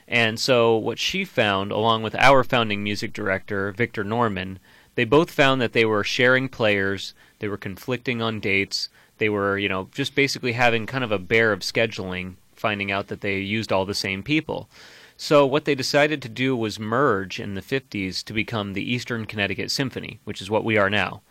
And 0.09 0.41
so, 0.41 0.77
what 0.77 0.99
she 0.99 1.25
found, 1.25 1.71
along 1.71 2.03
with 2.03 2.17
our 2.17 2.43
founding 2.43 2.83
music 2.83 3.13
director, 3.13 3.71
Victor 3.71 4.03
Norman, 4.03 4.59
they 4.97 5.05
both 5.05 5.31
found 5.31 5.61
that 5.61 5.75
they 5.75 5.85
were 5.85 6.03
sharing 6.03 6.49
players, 6.49 7.15
they 7.39 7.47
were 7.47 7.57
conflicting 7.57 8.21
on 8.21 8.41
dates, 8.41 8.89
they 9.19 9.29
were, 9.29 9.57
you 9.57 9.69
know, 9.69 9.89
just 9.93 10.17
basically 10.17 10.53
having 10.53 10.87
kind 10.87 11.05
of 11.05 11.13
a 11.13 11.21
bear 11.21 11.53
of 11.53 11.61
scheduling, 11.61 12.35
finding 12.53 12.91
out 12.91 13.07
that 13.07 13.21
they 13.21 13.39
used 13.39 13.73
all 13.73 13.85
the 13.85 13.95
same 13.95 14.25
people. 14.25 14.69
So 15.25 15.47
what 15.47 15.67
they 15.67 15.77
decided 15.77 16.21
to 16.23 16.29
do 16.29 16.57
was 16.57 16.81
merge 16.81 17.39
in 17.39 17.55
the 17.55 17.61
50s 17.61 18.25
to 18.25 18.33
become 18.33 18.73
the 18.73 18.93
Eastern 18.93 19.25
Connecticut 19.25 19.71
Symphony, 19.71 20.19
which 20.25 20.43
is 20.43 20.51
what 20.51 20.65
we 20.65 20.77
are 20.77 20.91
now. 20.91 21.23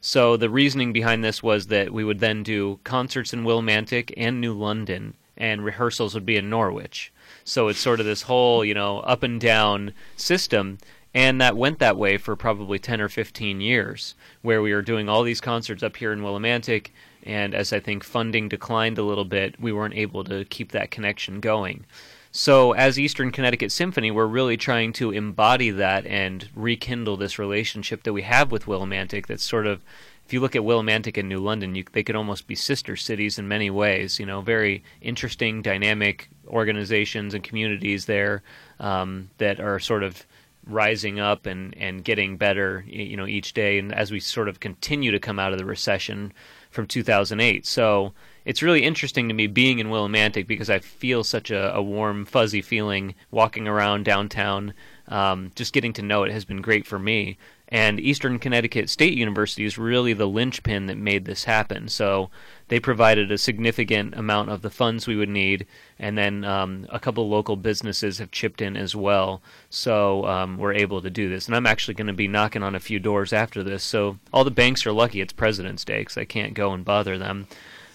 So 0.00 0.36
the 0.36 0.48
reasoning 0.48 0.92
behind 0.92 1.24
this 1.24 1.42
was 1.42 1.66
that 1.66 1.92
we 1.92 2.04
would 2.04 2.20
then 2.20 2.44
do 2.44 2.78
concerts 2.84 3.32
in 3.32 3.42
Willimantic 3.42 4.14
and 4.16 4.40
New 4.40 4.52
London, 4.52 5.14
and 5.36 5.64
rehearsals 5.64 6.14
would 6.14 6.24
be 6.24 6.36
in 6.36 6.48
Norwich. 6.48 7.12
So 7.42 7.66
it's 7.66 7.80
sort 7.80 7.98
of 7.98 8.06
this 8.06 8.22
whole, 8.22 8.64
you 8.64 8.72
know, 8.72 9.00
up 9.00 9.24
and 9.24 9.40
down 9.40 9.94
system. 10.14 10.78
And 11.12 11.40
that 11.40 11.56
went 11.56 11.80
that 11.80 11.96
way 11.96 12.18
for 12.18 12.36
probably 12.36 12.78
10 12.78 13.00
or 13.00 13.08
15 13.08 13.60
years, 13.60 14.14
where 14.42 14.62
we 14.62 14.72
were 14.72 14.80
doing 14.80 15.08
all 15.08 15.24
these 15.24 15.40
concerts 15.40 15.82
up 15.82 15.96
here 15.96 16.12
in 16.12 16.20
Willimantic. 16.20 16.90
And 17.24 17.52
as 17.52 17.72
I 17.72 17.80
think 17.80 18.04
funding 18.04 18.48
declined 18.48 18.96
a 18.96 19.02
little 19.02 19.24
bit, 19.24 19.60
we 19.60 19.72
weren't 19.72 19.96
able 19.96 20.22
to 20.22 20.44
keep 20.44 20.70
that 20.70 20.92
connection 20.92 21.40
going. 21.40 21.84
So, 22.32 22.72
as 22.72 22.98
Eastern 22.98 23.32
Connecticut 23.32 23.72
Symphony, 23.72 24.12
we're 24.12 24.26
really 24.26 24.56
trying 24.56 24.92
to 24.94 25.10
embody 25.10 25.70
that 25.70 26.06
and 26.06 26.48
rekindle 26.54 27.16
this 27.16 27.40
relationship 27.40 28.04
that 28.04 28.12
we 28.12 28.22
have 28.22 28.52
with 28.52 28.66
Willimantic 28.66 29.26
that's 29.26 29.44
sort 29.44 29.66
of 29.66 29.82
if 30.30 30.34
you 30.34 30.38
look 30.38 30.54
at 30.54 30.62
Willimantic 30.62 31.16
and 31.16 31.28
New 31.28 31.40
London, 31.40 31.74
you, 31.74 31.82
they 31.90 32.04
could 32.04 32.14
almost 32.14 32.46
be 32.46 32.54
sister 32.54 32.94
cities 32.94 33.36
in 33.36 33.48
many 33.48 33.68
ways. 33.68 34.20
You 34.20 34.26
know, 34.26 34.42
very 34.42 34.84
interesting, 35.00 35.60
dynamic 35.60 36.30
organizations 36.46 37.34
and 37.34 37.42
communities 37.42 38.06
there 38.06 38.44
um, 38.78 39.30
that 39.38 39.58
are 39.58 39.80
sort 39.80 40.04
of 40.04 40.24
rising 40.64 41.18
up 41.18 41.46
and, 41.46 41.76
and 41.76 42.04
getting 42.04 42.36
better, 42.36 42.84
you 42.86 43.16
know, 43.16 43.26
each 43.26 43.54
day. 43.54 43.76
And 43.76 43.92
as 43.92 44.12
we 44.12 44.20
sort 44.20 44.48
of 44.48 44.60
continue 44.60 45.10
to 45.10 45.18
come 45.18 45.40
out 45.40 45.52
of 45.52 45.58
the 45.58 45.64
recession 45.64 46.32
from 46.70 46.86
2008, 46.86 47.66
so 47.66 48.12
it's 48.44 48.62
really 48.62 48.84
interesting 48.84 49.28
to 49.28 49.34
me 49.34 49.46
being 49.46 49.78
in 49.78 49.88
Willimantic 49.88 50.46
because 50.46 50.70
I 50.70 50.78
feel 50.78 51.24
such 51.24 51.50
a, 51.50 51.74
a 51.74 51.82
warm, 51.82 52.24
fuzzy 52.24 52.62
feeling 52.62 53.14
walking 53.30 53.68
around 53.68 54.04
downtown. 54.04 54.74
Um, 55.08 55.50
just 55.56 55.72
getting 55.72 55.92
to 55.94 56.02
know 56.02 56.22
it 56.22 56.32
has 56.32 56.44
been 56.44 56.62
great 56.62 56.86
for 56.86 56.98
me. 56.98 57.36
And 57.72 58.00
Eastern 58.00 58.40
Connecticut 58.40 58.90
State 58.90 59.16
University 59.16 59.64
is 59.64 59.78
really 59.78 60.12
the 60.12 60.26
linchpin 60.26 60.86
that 60.86 60.96
made 60.96 61.24
this 61.24 61.44
happen. 61.44 61.88
So 61.88 62.28
they 62.66 62.80
provided 62.80 63.30
a 63.30 63.38
significant 63.38 64.14
amount 64.16 64.50
of 64.50 64.62
the 64.62 64.70
funds 64.70 65.06
we 65.06 65.14
would 65.14 65.28
need, 65.28 65.66
and 65.96 66.18
then 66.18 66.44
um, 66.44 66.86
a 66.90 66.98
couple 66.98 67.28
local 67.28 67.54
businesses 67.54 68.18
have 68.18 68.32
chipped 68.32 68.60
in 68.60 68.76
as 68.76 68.96
well. 68.96 69.40
So 69.68 70.24
um, 70.26 70.58
we're 70.58 70.74
able 70.74 71.00
to 71.00 71.10
do 71.10 71.28
this. 71.28 71.46
And 71.46 71.54
I'm 71.54 71.66
actually 71.66 71.94
going 71.94 72.08
to 72.08 72.12
be 72.12 72.26
knocking 72.26 72.64
on 72.64 72.74
a 72.74 72.80
few 72.80 72.98
doors 72.98 73.32
after 73.32 73.62
this. 73.62 73.84
So 73.84 74.18
all 74.32 74.42
the 74.42 74.50
banks 74.50 74.84
are 74.84 74.92
lucky 74.92 75.20
it's 75.20 75.32
President's 75.32 75.84
Day 75.84 76.00
because 76.00 76.18
I 76.18 76.24
can't 76.24 76.54
go 76.54 76.72
and 76.72 76.84
bother 76.84 77.18
them. 77.18 77.46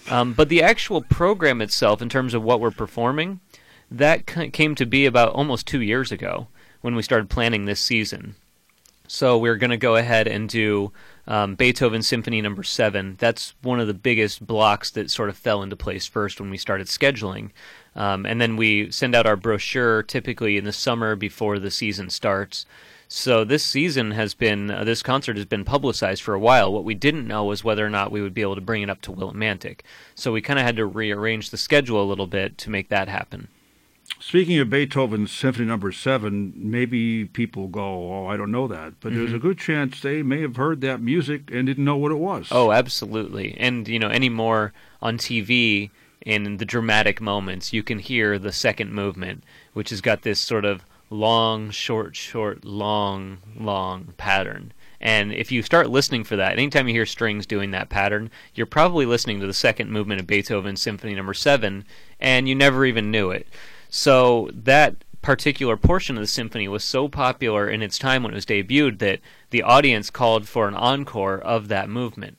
Um, 0.08 0.32
but 0.32 0.48
the 0.48 0.62
actual 0.62 1.02
program 1.02 1.60
itself, 1.60 2.00
in 2.00 2.08
terms 2.08 2.34
of 2.34 2.42
what 2.42 2.60
we're 2.60 2.70
performing, 2.70 3.40
that 3.90 4.26
came 4.26 4.74
to 4.74 4.86
be 4.86 5.06
about 5.06 5.32
almost 5.32 5.66
two 5.66 5.80
years 5.80 6.12
ago 6.12 6.48
when 6.80 6.94
we 6.94 7.02
started 7.02 7.30
planning 7.30 7.64
this 7.64 7.80
season. 7.80 8.36
So 9.08 9.38
we're 9.38 9.56
going 9.56 9.70
to 9.70 9.76
go 9.76 9.96
ahead 9.96 10.26
and 10.26 10.48
do 10.48 10.92
um, 11.26 11.54
Beethoven 11.54 12.02
Symphony 12.02 12.40
Number 12.40 12.62
Seven. 12.62 13.16
That's 13.18 13.54
one 13.62 13.78
of 13.80 13.86
the 13.86 13.94
biggest 13.94 14.44
blocks 14.44 14.90
that 14.92 15.10
sort 15.10 15.28
of 15.28 15.36
fell 15.36 15.62
into 15.62 15.76
place 15.76 16.06
first 16.06 16.40
when 16.40 16.50
we 16.50 16.58
started 16.58 16.88
scheduling, 16.88 17.50
um, 17.94 18.26
and 18.26 18.40
then 18.40 18.56
we 18.56 18.90
send 18.90 19.14
out 19.14 19.26
our 19.26 19.36
brochure 19.36 20.02
typically 20.02 20.56
in 20.56 20.64
the 20.64 20.72
summer 20.72 21.14
before 21.14 21.58
the 21.58 21.70
season 21.70 22.10
starts. 22.10 22.66
So 23.08 23.44
this 23.44 23.64
season 23.64 24.10
has 24.12 24.34
been 24.34 24.70
uh, 24.70 24.84
this 24.84 25.02
concert 25.02 25.36
has 25.36 25.46
been 25.46 25.64
publicized 25.64 26.22
for 26.22 26.34
a 26.34 26.40
while. 26.40 26.72
What 26.72 26.84
we 26.84 26.94
didn't 26.94 27.26
know 27.26 27.44
was 27.44 27.62
whether 27.62 27.86
or 27.86 27.90
not 27.90 28.10
we 28.10 28.20
would 28.20 28.34
be 28.34 28.42
able 28.42 28.56
to 28.56 28.60
bring 28.60 28.82
it 28.82 28.90
up 28.90 29.00
to 29.02 29.12
Willimantic. 29.12 29.80
So 30.14 30.32
we 30.32 30.42
kind 30.42 30.58
of 30.58 30.64
had 30.64 30.76
to 30.76 30.86
rearrange 30.86 31.50
the 31.50 31.56
schedule 31.56 32.02
a 32.02 32.04
little 32.04 32.26
bit 32.26 32.58
to 32.58 32.70
make 32.70 32.88
that 32.88 33.08
happen. 33.08 33.48
Speaking 34.18 34.58
of 34.58 34.70
Beethoven's 34.70 35.30
Symphony 35.30 35.66
Number 35.66 35.88
no. 35.88 35.92
Seven, 35.92 36.52
maybe 36.56 37.26
people 37.26 37.68
go, 37.68 38.12
"Oh, 38.12 38.26
I 38.26 38.36
don't 38.36 38.50
know 38.50 38.66
that," 38.66 38.94
but 39.00 39.10
mm-hmm. 39.10 39.18
there's 39.18 39.32
a 39.32 39.38
good 39.38 39.58
chance 39.58 40.00
they 40.00 40.22
may 40.22 40.40
have 40.40 40.56
heard 40.56 40.80
that 40.80 41.00
music 41.00 41.50
and 41.52 41.66
didn't 41.66 41.84
know 41.84 41.96
what 41.96 42.12
it 42.12 42.16
was. 42.16 42.48
Oh, 42.50 42.72
absolutely. 42.72 43.56
And 43.58 43.86
you 43.86 43.98
know, 43.98 44.08
anymore 44.08 44.72
on 45.02 45.18
TV 45.18 45.90
in 46.24 46.56
the 46.56 46.64
dramatic 46.64 47.20
moments, 47.20 47.72
you 47.72 47.82
can 47.82 47.98
hear 47.98 48.38
the 48.38 48.52
second 48.52 48.92
movement, 48.92 49.44
which 49.74 49.90
has 49.90 50.00
got 50.00 50.22
this 50.22 50.40
sort 50.40 50.64
of 50.64 50.84
long, 51.10 51.70
short, 51.70 52.16
short, 52.16 52.64
long, 52.64 53.38
long 53.56 54.14
pattern. 54.16 54.72
And 55.00 55.32
if 55.32 55.52
you 55.52 55.62
start 55.62 55.90
listening 55.90 56.24
for 56.24 56.36
that, 56.36 56.54
anytime 56.54 56.88
you 56.88 56.94
hear 56.94 57.06
strings 57.06 57.46
doing 57.46 57.70
that 57.70 57.88
pattern, 57.88 58.30
you're 58.54 58.66
probably 58.66 59.06
listening 59.06 59.40
to 59.40 59.46
the 59.46 59.52
second 59.52 59.90
movement 59.90 60.20
of 60.20 60.26
Beethoven's 60.26 60.80
Symphony 60.80 61.14
Number 61.14 61.30
no. 61.30 61.34
7, 61.34 61.84
and 62.18 62.48
you 62.48 62.54
never 62.54 62.84
even 62.84 63.10
knew 63.10 63.30
it. 63.30 63.46
So 63.88 64.50
that 64.52 64.96
particular 65.22 65.76
portion 65.76 66.16
of 66.16 66.22
the 66.22 66.26
symphony 66.28 66.68
was 66.68 66.84
so 66.84 67.08
popular 67.08 67.68
in 67.68 67.82
its 67.82 67.98
time 67.98 68.22
when 68.22 68.32
it 68.32 68.36
was 68.36 68.46
debuted 68.46 68.98
that 69.00 69.20
the 69.50 69.62
audience 69.62 70.08
called 70.08 70.48
for 70.48 70.68
an 70.68 70.74
encore 70.74 71.38
of 71.38 71.68
that 71.68 71.88
movement. 71.88 72.36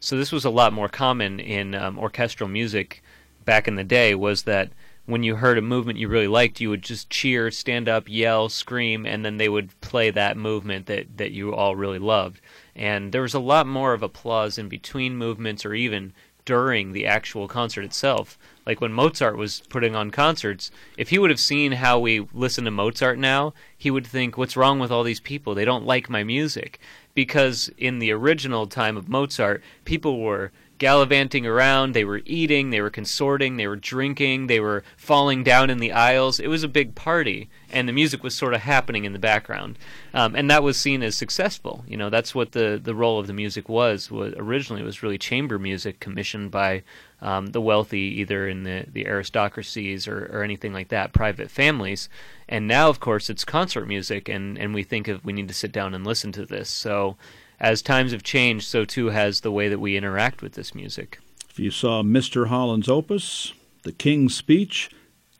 So 0.00 0.16
this 0.16 0.32
was 0.32 0.46
a 0.46 0.50
lot 0.50 0.72
more 0.72 0.88
common 0.88 1.38
in 1.38 1.74
um, 1.74 1.98
orchestral 1.98 2.48
music 2.48 3.02
back 3.44 3.68
in 3.68 3.74
the 3.74 3.84
day 3.84 4.14
was 4.14 4.44
that 4.44 4.70
when 5.10 5.22
you 5.22 5.36
heard 5.36 5.58
a 5.58 5.62
movement 5.62 5.98
you 5.98 6.08
really 6.08 6.28
liked, 6.28 6.60
you 6.60 6.70
would 6.70 6.82
just 6.82 7.10
cheer, 7.10 7.50
stand 7.50 7.88
up, 7.88 8.04
yell, 8.06 8.48
scream, 8.48 9.04
and 9.04 9.24
then 9.24 9.36
they 9.36 9.48
would 9.48 9.78
play 9.80 10.10
that 10.10 10.36
movement 10.36 10.86
that, 10.86 11.18
that 11.18 11.32
you 11.32 11.52
all 11.52 11.74
really 11.74 11.98
loved. 11.98 12.40
And 12.76 13.12
there 13.12 13.22
was 13.22 13.34
a 13.34 13.40
lot 13.40 13.66
more 13.66 13.92
of 13.92 14.02
applause 14.02 14.56
in 14.56 14.68
between 14.68 15.16
movements 15.16 15.66
or 15.66 15.74
even 15.74 16.12
during 16.44 16.92
the 16.92 17.06
actual 17.06 17.48
concert 17.48 17.84
itself. 17.84 18.38
Like 18.66 18.80
when 18.80 18.92
Mozart 18.92 19.36
was 19.36 19.62
putting 19.68 19.94
on 19.94 20.10
concerts, 20.10 20.70
if 20.96 21.10
he 21.10 21.18
would 21.18 21.30
have 21.30 21.40
seen 21.40 21.72
how 21.72 21.98
we 21.98 22.26
listen 22.32 22.64
to 22.64 22.70
Mozart 22.70 23.18
now, 23.18 23.52
he 23.76 23.90
would 23.90 24.06
think, 24.06 24.38
What's 24.38 24.56
wrong 24.56 24.78
with 24.78 24.90
all 24.90 25.02
these 25.02 25.20
people? 25.20 25.54
They 25.54 25.64
don't 25.64 25.86
like 25.86 26.08
my 26.08 26.24
music. 26.24 26.78
Because 27.14 27.70
in 27.76 27.98
the 27.98 28.12
original 28.12 28.66
time 28.66 28.96
of 28.96 29.08
Mozart, 29.08 29.62
people 29.84 30.20
were 30.20 30.52
gallivanting 30.80 31.46
around. 31.46 31.92
They 31.92 32.04
were 32.04 32.22
eating, 32.24 32.70
they 32.70 32.80
were 32.80 32.90
consorting, 32.90 33.56
they 33.56 33.68
were 33.68 33.76
drinking, 33.76 34.48
they 34.48 34.58
were 34.58 34.82
falling 34.96 35.44
down 35.44 35.70
in 35.70 35.78
the 35.78 35.92
aisles. 35.92 36.40
It 36.40 36.48
was 36.48 36.64
a 36.64 36.68
big 36.68 36.96
party, 36.96 37.48
and 37.70 37.86
the 37.86 37.92
music 37.92 38.24
was 38.24 38.34
sort 38.34 38.54
of 38.54 38.62
happening 38.62 39.04
in 39.04 39.12
the 39.12 39.18
background, 39.18 39.78
um, 40.14 40.34
and 40.34 40.50
that 40.50 40.64
was 40.64 40.76
seen 40.76 41.02
as 41.02 41.14
successful. 41.14 41.84
You 41.86 41.96
know, 41.96 42.10
that's 42.10 42.34
what 42.34 42.52
the 42.52 42.80
the 42.82 42.94
role 42.94 43.20
of 43.20 43.28
the 43.28 43.32
music 43.32 43.68
was. 43.68 44.10
was 44.10 44.34
originally, 44.36 44.82
it 44.82 44.86
was 44.86 45.02
really 45.02 45.18
chamber 45.18 45.58
music 45.58 46.00
commissioned 46.00 46.50
by 46.50 46.82
um, 47.20 47.48
the 47.48 47.60
wealthy, 47.60 48.18
either 48.20 48.48
in 48.48 48.64
the 48.64 48.86
the 48.90 49.06
aristocracies 49.06 50.08
or, 50.08 50.30
or 50.32 50.42
anything 50.42 50.72
like 50.72 50.88
that, 50.88 51.12
private 51.12 51.50
families. 51.50 52.08
And 52.48 52.66
now, 52.66 52.88
of 52.88 52.98
course, 52.98 53.28
it's 53.28 53.44
concert 53.44 53.86
music, 53.86 54.30
and 54.30 54.56
and 54.56 54.74
we 54.74 54.82
think 54.82 55.08
of 55.08 55.24
we 55.24 55.34
need 55.34 55.48
to 55.48 55.54
sit 55.54 55.72
down 55.72 55.94
and 55.94 56.06
listen 56.06 56.32
to 56.32 56.46
this. 56.46 56.70
So 56.70 57.16
as 57.60 57.82
times 57.82 58.12
have 58.12 58.22
changed, 58.22 58.66
so 58.66 58.84
too 58.84 59.06
has 59.06 59.40
the 59.40 59.52
way 59.52 59.68
that 59.68 59.80
we 59.80 59.96
interact 59.96 60.42
with 60.42 60.54
this 60.54 60.74
music. 60.74 61.18
If 61.48 61.58
you 61.58 61.70
saw 61.70 62.02
Mr. 62.02 62.46
Holland's 62.46 62.88
opus, 62.88 63.52
The 63.82 63.92
King's 63.92 64.34
Speech, 64.34 64.90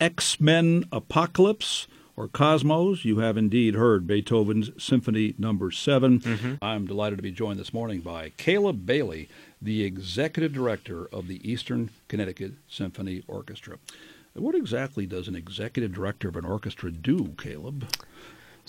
X 0.00 0.40
Men 0.40 0.84
Apocalypse, 0.92 1.86
or 2.16 2.28
Cosmos, 2.28 3.04
you 3.04 3.20
have 3.20 3.38
indeed 3.38 3.74
heard 3.74 4.06
Beethoven's 4.06 4.70
Symphony 4.82 5.34
Number 5.38 5.66
no. 5.66 5.70
7. 5.70 6.20
Mm-hmm. 6.20 6.54
I'm 6.60 6.86
delighted 6.86 7.16
to 7.16 7.22
be 7.22 7.30
joined 7.30 7.58
this 7.58 7.72
morning 7.72 8.00
by 8.00 8.32
Caleb 8.36 8.84
Bailey, 8.84 9.28
the 9.62 9.84
executive 9.84 10.52
director 10.52 11.08
of 11.12 11.28
the 11.28 11.50
Eastern 11.50 11.90
Connecticut 12.08 12.52
Symphony 12.68 13.22
Orchestra. 13.26 13.78
What 14.34 14.54
exactly 14.54 15.06
does 15.06 15.28
an 15.28 15.34
executive 15.34 15.92
director 15.92 16.28
of 16.28 16.36
an 16.36 16.44
orchestra 16.44 16.90
do, 16.90 17.34
Caleb? 17.38 17.88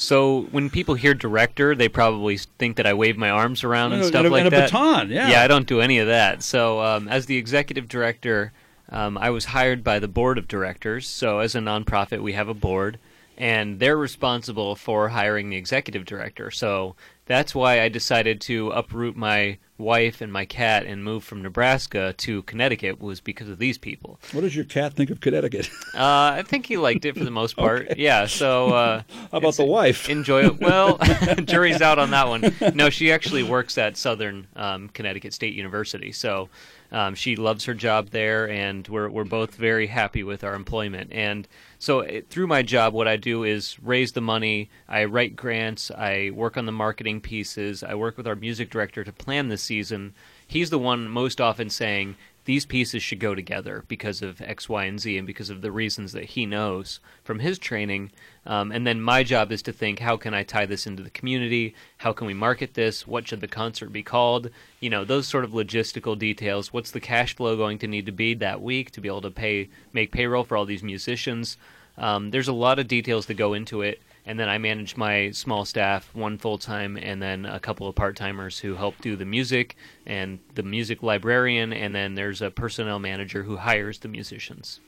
So 0.01 0.48
when 0.50 0.72
people 0.72 0.96
hear 0.96 1.13
director, 1.13 1.75
they 1.75 1.88
probably 1.88 2.38
think 2.38 2.77
that 2.77 2.88
I 2.88 2.93
wave 2.96 3.17
my 3.17 3.29
arms 3.29 3.63
around 3.63 3.93
and 3.93 4.03
stuff 4.03 4.24
and 4.25 4.31
like 4.31 4.46
and 4.46 4.51
that. 4.51 4.70
a 4.70 4.74
baton, 4.74 5.12
yeah. 5.12 5.29
Yeah, 5.29 5.43
I 5.43 5.48
don't 5.48 5.67
do 5.67 5.79
any 5.79 6.00
of 6.00 6.08
that. 6.08 6.41
So 6.41 6.81
um, 6.81 7.08
as 7.08 7.27
the 7.27 7.38
executive 7.38 7.88
director, 7.88 8.51
um, 8.89 9.15
I 9.15 9.29
was 9.29 9.46
hired 9.46 9.84
by 9.84 10.00
the 10.00 10.08
board 10.08 10.39
of 10.39 10.48
directors. 10.48 11.08
So 11.08 11.38
as 11.38 11.53
a 11.53 11.60
nonprofit, 11.60 12.24
we 12.24 12.34
have 12.34 12.48
a 12.48 12.55
board, 12.55 12.98
and 13.38 13.79
they're 13.79 13.96
responsible 13.96 14.75
for 14.75 15.10
hiring 15.10 15.51
the 15.51 15.58
executive 15.58 16.05
director. 16.05 16.50
So 16.50 16.96
that's 17.27 17.53
why 17.53 17.79
I 17.81 17.88
decided 17.88 18.41
to 18.41 18.72
uproot 18.72 19.15
my 19.15 19.60
wife 19.81 20.21
and 20.21 20.31
my 20.31 20.45
cat 20.45 20.85
and 20.85 21.03
moved 21.03 21.25
from 21.25 21.41
Nebraska 21.41 22.13
to 22.17 22.43
Connecticut 22.43 23.01
was 23.01 23.19
because 23.19 23.50
of 23.50 23.59
these 23.59 23.77
people. 23.77 24.19
What 24.31 24.41
does 24.41 24.55
your 24.55 24.65
cat 24.65 24.93
think 24.93 25.09
of 25.09 25.19
Connecticut? 25.19 25.69
Uh, 25.93 26.38
I 26.38 26.43
think 26.43 26.67
he 26.67 26.77
liked 26.77 27.03
it 27.03 27.17
for 27.17 27.23
the 27.25 27.31
most 27.31 27.57
part. 27.57 27.91
okay. 27.91 28.01
Yeah. 28.01 28.25
So 28.25 28.69
uh, 28.69 29.03
how 29.31 29.38
about 29.38 29.55
the 29.55 29.65
wife? 29.65 30.09
Enjoy 30.09 30.45
it. 30.45 30.59
Well, 30.59 30.97
jury's 31.45 31.81
out 31.81 32.00
on 32.00 32.11
that 32.11 32.27
one. 32.29 32.55
No, 32.73 32.89
she 32.89 33.11
actually 33.11 33.43
works 33.43 33.77
at 33.77 33.97
Southern 33.97 34.47
um, 34.55 34.88
Connecticut 34.89 35.33
State 35.33 35.53
University. 35.53 36.13
So 36.13 36.50
um, 36.91 37.15
she 37.15 37.36
loves 37.36 37.65
her 37.65 37.74
job 37.74 38.10
there, 38.10 38.50
and 38.50 38.88
we're 38.88 39.10
we're 39.10 39.24
both 39.24 39.55
very 39.55 39.88
happy 39.88 40.24
with 40.24 40.43
our 40.43 40.55
employment. 40.55 41.12
And 41.13 41.48
so 41.79 42.01
it, 42.01 42.29
through 42.29 42.48
my 42.48 42.62
job, 42.62 42.93
what 42.93 43.07
I 43.07 43.17
do 43.17 43.43
is 43.43 43.77
raise 43.81 44.12
the 44.12 44.21
money. 44.21 44.69
I 44.89 45.05
write 45.05 45.36
grants. 45.36 45.89
I 45.91 46.31
work 46.33 46.57
on 46.57 46.65
the 46.65 46.71
marketing 46.71 47.21
pieces. 47.21 47.83
I 47.83 47.95
work 47.95 48.17
with 48.17 48.27
our 48.27 48.36
music 48.36 48.69
director 48.69 49.03
to 49.03 49.12
plan 49.13 49.48
the 49.48 49.57
season. 49.57 50.13
He's 50.45 50.69
the 50.69 50.79
one 50.79 51.07
most 51.07 51.39
often 51.39 51.69
saying, 51.69 52.17
these 52.45 52.65
pieces 52.65 53.03
should 53.03 53.19
go 53.19 53.36
together 53.36 53.86
because 53.88 54.21
of 54.21 54.41
X, 54.41 54.67
Y, 54.67 54.86
and 54.86 55.00
Z, 55.00 55.17
and 55.17 55.27
because 55.27 55.50
of 55.50 55.62
the 55.62 55.71
reasons 55.71 56.12
that 56.13 56.25
he 56.25 56.45
knows 56.45 57.00
from 57.24 57.39
his 57.39 57.60
training. 57.60 58.12
Um, 58.45 58.71
and 58.71 58.88
then 58.88 59.01
my 59.01 59.24
job 59.24 59.51
is 59.51 59.62
to 59.63 59.71
think, 59.71 60.00
how 60.00 60.17
can 60.17 60.33
I 60.33 60.43
tie 60.43 60.65
this 60.65 60.88
into 60.88 61.03
the 61.03 61.12
community? 61.12 61.75
How 61.98 62.12
can 62.12 62.25
we 62.25 62.33
market 62.33 62.74
this? 62.74 63.05
What 63.05 63.27
should 63.27 63.41
the 63.41 63.48
concert 63.48 63.91
be 63.91 64.01
called? 64.01 64.50
You 64.79 64.89
know, 64.89 65.05
those 65.05 65.27
sort 65.27 65.43
of 65.43 65.51
logistical 65.51 66.17
details. 66.17 66.74
What's 66.74 66.91
the 66.91 67.00
cash 67.00 67.36
flow 67.36 67.55
going 67.55 67.77
to 67.79 67.88
need 67.88 68.07
to 68.07 68.12
be 68.12 68.33
that 68.36 68.62
week 68.62 68.91
to 68.91 69.01
be 69.01 69.07
able 69.07 69.21
to 69.21 69.31
pay 69.31 69.69
make 69.93 70.12
payroll 70.12 70.43
for 70.43 70.57
all 70.57 70.65
these 70.65 70.83
musicians? 70.83 71.57
Um, 71.98 72.31
there's 72.31 72.48
a 72.48 72.53
lot 72.53 72.79
of 72.79 72.88
details 72.88 73.27
that 73.27 73.36
go 73.36 73.53
into 73.53 73.81
it 73.81 74.01
and 74.25 74.39
then 74.39 74.50
I 74.50 74.57
manage 74.57 74.95
my 74.95 75.31
small 75.31 75.65
staff, 75.65 76.13
one 76.13 76.38
full 76.38 76.57
time, 76.57 76.95
and 76.98 77.21
then 77.21 77.45
a 77.45 77.60
couple 77.60 77.88
of 77.88 77.95
part 77.95 78.15
timers 78.15 78.60
who 78.60 78.75
help 78.75 79.00
do 79.01 79.15
the 79.15 79.25
music 79.25 79.75
and 80.05 80.39
the 80.53 80.63
music 80.63 81.01
librarian, 81.01 81.74
and 81.74 81.95
then 81.95 82.15
there's 82.15 82.41
a 82.41 82.51
personnel 82.51 83.00
manager 83.00 83.43
who 83.43 83.57
hires 83.57 84.00
the 84.00 84.07
musicians. 84.07 84.79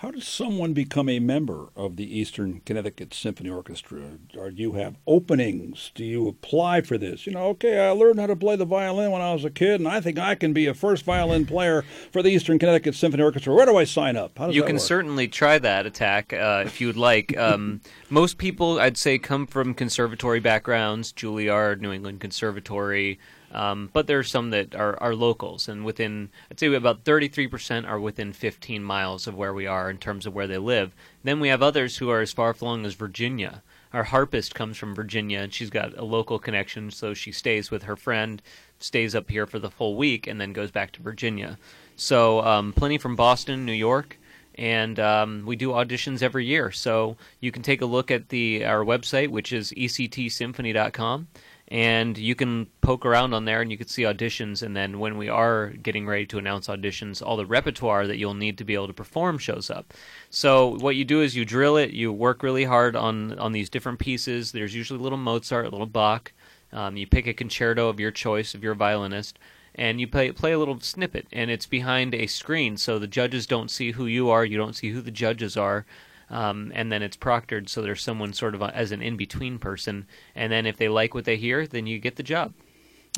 How 0.00 0.10
does 0.10 0.26
someone 0.26 0.72
become 0.72 1.10
a 1.10 1.18
member 1.18 1.68
of 1.76 1.96
the 1.96 2.18
Eastern 2.18 2.62
Connecticut 2.64 3.12
Symphony 3.12 3.50
Orchestra? 3.50 4.12
Or 4.34 4.50
do 4.50 4.62
you 4.62 4.72
have 4.72 4.96
openings? 5.06 5.92
Do 5.94 6.06
you 6.06 6.26
apply 6.26 6.80
for 6.80 6.96
this? 6.96 7.26
You 7.26 7.34
know, 7.34 7.48
okay, 7.48 7.86
I 7.86 7.90
learned 7.90 8.18
how 8.18 8.28
to 8.28 8.34
play 8.34 8.56
the 8.56 8.64
violin 8.64 9.10
when 9.10 9.20
I 9.20 9.34
was 9.34 9.44
a 9.44 9.50
kid, 9.50 9.78
and 9.78 9.86
I 9.86 10.00
think 10.00 10.18
I 10.18 10.36
can 10.36 10.54
be 10.54 10.66
a 10.66 10.72
first 10.72 11.04
violin 11.04 11.44
player 11.44 11.84
for 12.12 12.22
the 12.22 12.30
Eastern 12.30 12.58
Connecticut 12.58 12.94
Symphony 12.94 13.22
Orchestra. 13.22 13.54
Where 13.54 13.66
do 13.66 13.76
I 13.76 13.84
sign 13.84 14.16
up? 14.16 14.38
you 14.50 14.62
can 14.62 14.76
work? 14.76 14.82
certainly 14.82 15.28
try 15.28 15.58
that 15.58 15.84
attack 15.84 16.32
uh, 16.32 16.62
if 16.64 16.80
you 16.80 16.86
would 16.86 16.96
like. 16.96 17.36
Um, 17.36 17.82
most 18.08 18.38
people, 18.38 18.80
I'd 18.80 18.96
say, 18.96 19.18
come 19.18 19.46
from 19.46 19.74
conservatory 19.74 20.40
backgrounds 20.40 21.12
Juilliard, 21.12 21.82
New 21.82 21.92
England 21.92 22.22
Conservatory. 22.22 23.18
Um, 23.52 23.90
but 23.92 24.06
there 24.06 24.18
are 24.18 24.24
some 24.24 24.50
that 24.50 24.74
are, 24.74 25.00
are 25.02 25.14
locals, 25.14 25.68
and 25.68 25.84
within, 25.84 26.30
I'd 26.50 26.60
say 26.60 26.72
about 26.72 27.04
33% 27.04 27.88
are 27.88 27.98
within 27.98 28.32
15 28.32 28.82
miles 28.82 29.26
of 29.26 29.34
where 29.34 29.52
we 29.52 29.66
are 29.66 29.90
in 29.90 29.98
terms 29.98 30.24
of 30.24 30.34
where 30.34 30.46
they 30.46 30.58
live. 30.58 30.94
Then 31.24 31.40
we 31.40 31.48
have 31.48 31.62
others 31.62 31.96
who 31.96 32.10
are 32.10 32.20
as 32.20 32.32
far 32.32 32.54
flung 32.54 32.86
as 32.86 32.94
Virginia. 32.94 33.62
Our 33.92 34.04
harpist 34.04 34.54
comes 34.54 34.76
from 34.76 34.94
Virginia, 34.94 35.40
and 35.40 35.52
she's 35.52 35.70
got 35.70 35.98
a 35.98 36.04
local 36.04 36.38
connection, 36.38 36.92
so 36.92 37.12
she 37.12 37.32
stays 37.32 37.72
with 37.72 37.82
her 37.84 37.96
friend, 37.96 38.40
stays 38.78 39.16
up 39.16 39.28
here 39.28 39.46
for 39.46 39.58
the 39.58 39.70
full 39.70 39.96
week, 39.96 40.28
and 40.28 40.40
then 40.40 40.52
goes 40.52 40.70
back 40.70 40.92
to 40.92 41.02
Virginia. 41.02 41.58
So 41.96 42.40
um, 42.42 42.72
plenty 42.72 42.98
from 42.98 43.16
Boston, 43.16 43.66
New 43.66 43.72
York, 43.72 44.16
and 44.54 45.00
um, 45.00 45.42
we 45.44 45.56
do 45.56 45.70
auditions 45.70 46.22
every 46.22 46.46
year. 46.46 46.70
So 46.70 47.16
you 47.40 47.50
can 47.50 47.62
take 47.62 47.82
a 47.82 47.86
look 47.86 48.12
at 48.12 48.28
the 48.28 48.64
our 48.64 48.84
website, 48.84 49.28
which 49.28 49.52
is 49.52 49.72
ectsymphony.com 49.72 51.26
and 51.70 52.18
you 52.18 52.34
can 52.34 52.66
poke 52.80 53.06
around 53.06 53.32
on 53.32 53.44
there 53.44 53.62
and 53.62 53.70
you 53.70 53.78
can 53.78 53.86
see 53.86 54.02
auditions 54.02 54.62
and 54.62 54.76
then 54.76 54.98
when 54.98 55.16
we 55.16 55.28
are 55.28 55.68
getting 55.68 56.04
ready 56.04 56.26
to 56.26 56.38
announce 56.38 56.66
auditions 56.66 57.22
all 57.24 57.36
the 57.36 57.46
repertoire 57.46 58.08
that 58.08 58.16
you'll 58.16 58.34
need 58.34 58.58
to 58.58 58.64
be 58.64 58.74
able 58.74 58.88
to 58.88 58.92
perform 58.92 59.38
shows 59.38 59.70
up. 59.70 59.94
So 60.30 60.76
what 60.78 60.96
you 60.96 61.04
do 61.04 61.22
is 61.22 61.36
you 61.36 61.44
drill 61.44 61.76
it 61.76 61.90
you 61.90 62.12
work 62.12 62.42
really 62.42 62.64
hard 62.64 62.96
on 62.96 63.38
on 63.38 63.52
these 63.52 63.70
different 63.70 64.00
pieces. 64.00 64.52
There's 64.52 64.74
usually 64.74 64.98
a 64.98 65.02
little 65.02 65.18
mozart 65.18 65.66
a 65.66 65.70
little 65.70 65.86
bach. 65.86 66.32
Um, 66.72 66.96
you 66.96 67.06
pick 67.06 67.26
a 67.26 67.34
concerto 67.34 67.88
of 67.88 68.00
your 68.00 68.10
choice 68.10 68.54
of 68.54 68.64
your 68.64 68.74
violinist 68.74 69.38
and 69.74 70.00
you 70.00 70.08
play 70.08 70.32
play 70.32 70.52
a 70.52 70.58
little 70.58 70.80
snippet 70.80 71.26
and 71.32 71.50
it's 71.50 71.66
behind 71.66 72.14
a 72.14 72.26
screen 72.26 72.76
so 72.76 72.98
the 72.98 73.06
judges 73.06 73.46
don't 73.46 73.70
see 73.70 73.92
who 73.92 74.06
you 74.06 74.28
are 74.28 74.44
you 74.44 74.56
don't 74.56 74.74
see 74.74 74.90
who 74.90 75.00
the 75.00 75.10
judges 75.10 75.56
are 75.56 75.86
um, 76.30 76.72
and 76.74 76.90
then 76.90 77.02
it's 77.02 77.16
proctored 77.16 77.68
so 77.68 77.82
there's 77.82 78.02
someone 78.02 78.32
sort 78.32 78.54
of 78.54 78.62
as 78.62 78.92
an 78.92 79.02
in 79.02 79.16
between 79.16 79.58
person. 79.58 80.06
And 80.34 80.52
then 80.52 80.66
if 80.66 80.76
they 80.76 80.88
like 80.88 81.14
what 81.14 81.24
they 81.24 81.36
hear, 81.36 81.66
then 81.66 81.86
you 81.86 81.98
get 81.98 82.16
the 82.16 82.22
job. 82.22 82.54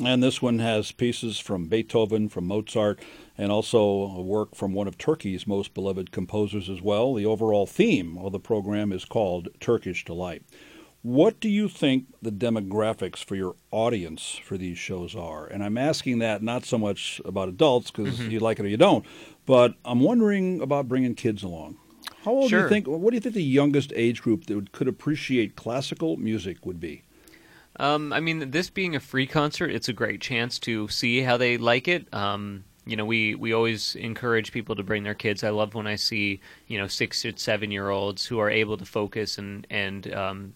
And 0.03 0.23
this 0.23 0.41
one 0.41 0.57
has 0.57 0.91
pieces 0.91 1.37
from 1.37 1.67
Beethoven, 1.67 2.27
from 2.27 2.47
Mozart, 2.47 2.99
and 3.37 3.51
also 3.51 3.79
a 3.79 4.21
work 4.21 4.55
from 4.55 4.73
one 4.73 4.87
of 4.87 4.97
Turkey's 4.97 5.45
most 5.45 5.75
beloved 5.75 6.11
composers 6.11 6.67
as 6.67 6.81
well. 6.81 7.13
The 7.13 7.27
overall 7.27 7.67
theme 7.67 8.17
of 8.17 8.31
the 8.31 8.39
program 8.39 8.91
is 8.91 9.05
called 9.05 9.49
Turkish 9.59 10.03
Delight. 10.03 10.41
What 11.03 11.39
do 11.39 11.49
you 11.49 11.67
think 11.67 12.05
the 12.21 12.31
demographics 12.31 13.23
for 13.23 13.35
your 13.35 13.55
audience 13.69 14.39
for 14.43 14.57
these 14.57 14.77
shows 14.79 15.15
are? 15.15 15.45
And 15.45 15.63
I'm 15.63 15.77
asking 15.77 16.19
that 16.19 16.41
not 16.41 16.65
so 16.65 16.77
much 16.77 17.21
about 17.25 17.49
adults 17.49 17.91
because 17.91 18.17
mm-hmm. 18.17 18.31
you 18.31 18.39
like 18.39 18.57
it 18.57 18.65
or 18.65 18.69
you 18.69 18.77
don't, 18.77 19.05
but 19.45 19.75
I'm 19.85 19.99
wondering 19.99 20.61
about 20.61 20.87
bringing 20.87 21.13
kids 21.13 21.43
along. 21.43 21.77
How 22.23 22.31
old 22.31 22.49
sure. 22.49 22.59
do 22.59 22.63
you 22.63 22.69
think? 22.69 22.87
What 22.87 23.11
do 23.11 23.15
you 23.15 23.21
think 23.21 23.35
the 23.35 23.43
youngest 23.43 23.91
age 23.95 24.21
group 24.21 24.45
that 24.45 24.55
would, 24.55 24.71
could 24.71 24.87
appreciate 24.87 25.55
classical 25.55 26.17
music 26.17 26.65
would 26.65 26.79
be? 26.79 27.03
Um, 27.77 28.13
I 28.13 28.19
mean, 28.19 28.51
this 28.51 28.69
being 28.69 28.95
a 28.95 28.99
free 28.99 29.25
concert, 29.27 29.71
it's 29.71 29.89
a 29.89 29.93
great 29.93 30.21
chance 30.21 30.59
to 30.59 30.87
see 30.87 31.21
how 31.21 31.37
they 31.37 31.57
like 31.57 31.87
it. 31.87 32.11
Um, 32.13 32.63
you 32.85 32.95
know, 32.95 33.05
we, 33.05 33.33
we 33.35 33.53
always 33.53 33.95
encourage 33.95 34.51
people 34.51 34.75
to 34.75 34.83
bring 34.83 35.03
their 35.03 35.13
kids. 35.13 35.43
I 35.43 35.49
love 35.49 35.73
when 35.73 35.87
I 35.87 35.95
see, 35.95 36.39
you 36.67 36.77
know, 36.77 36.87
six 36.87 37.25
or 37.25 37.31
seven 37.35 37.71
year 37.71 37.89
olds 37.89 38.25
who 38.25 38.39
are 38.39 38.49
able 38.49 38.77
to 38.77 38.85
focus 38.85 39.37
and, 39.37 39.65
and 39.69 40.13
um, 40.13 40.53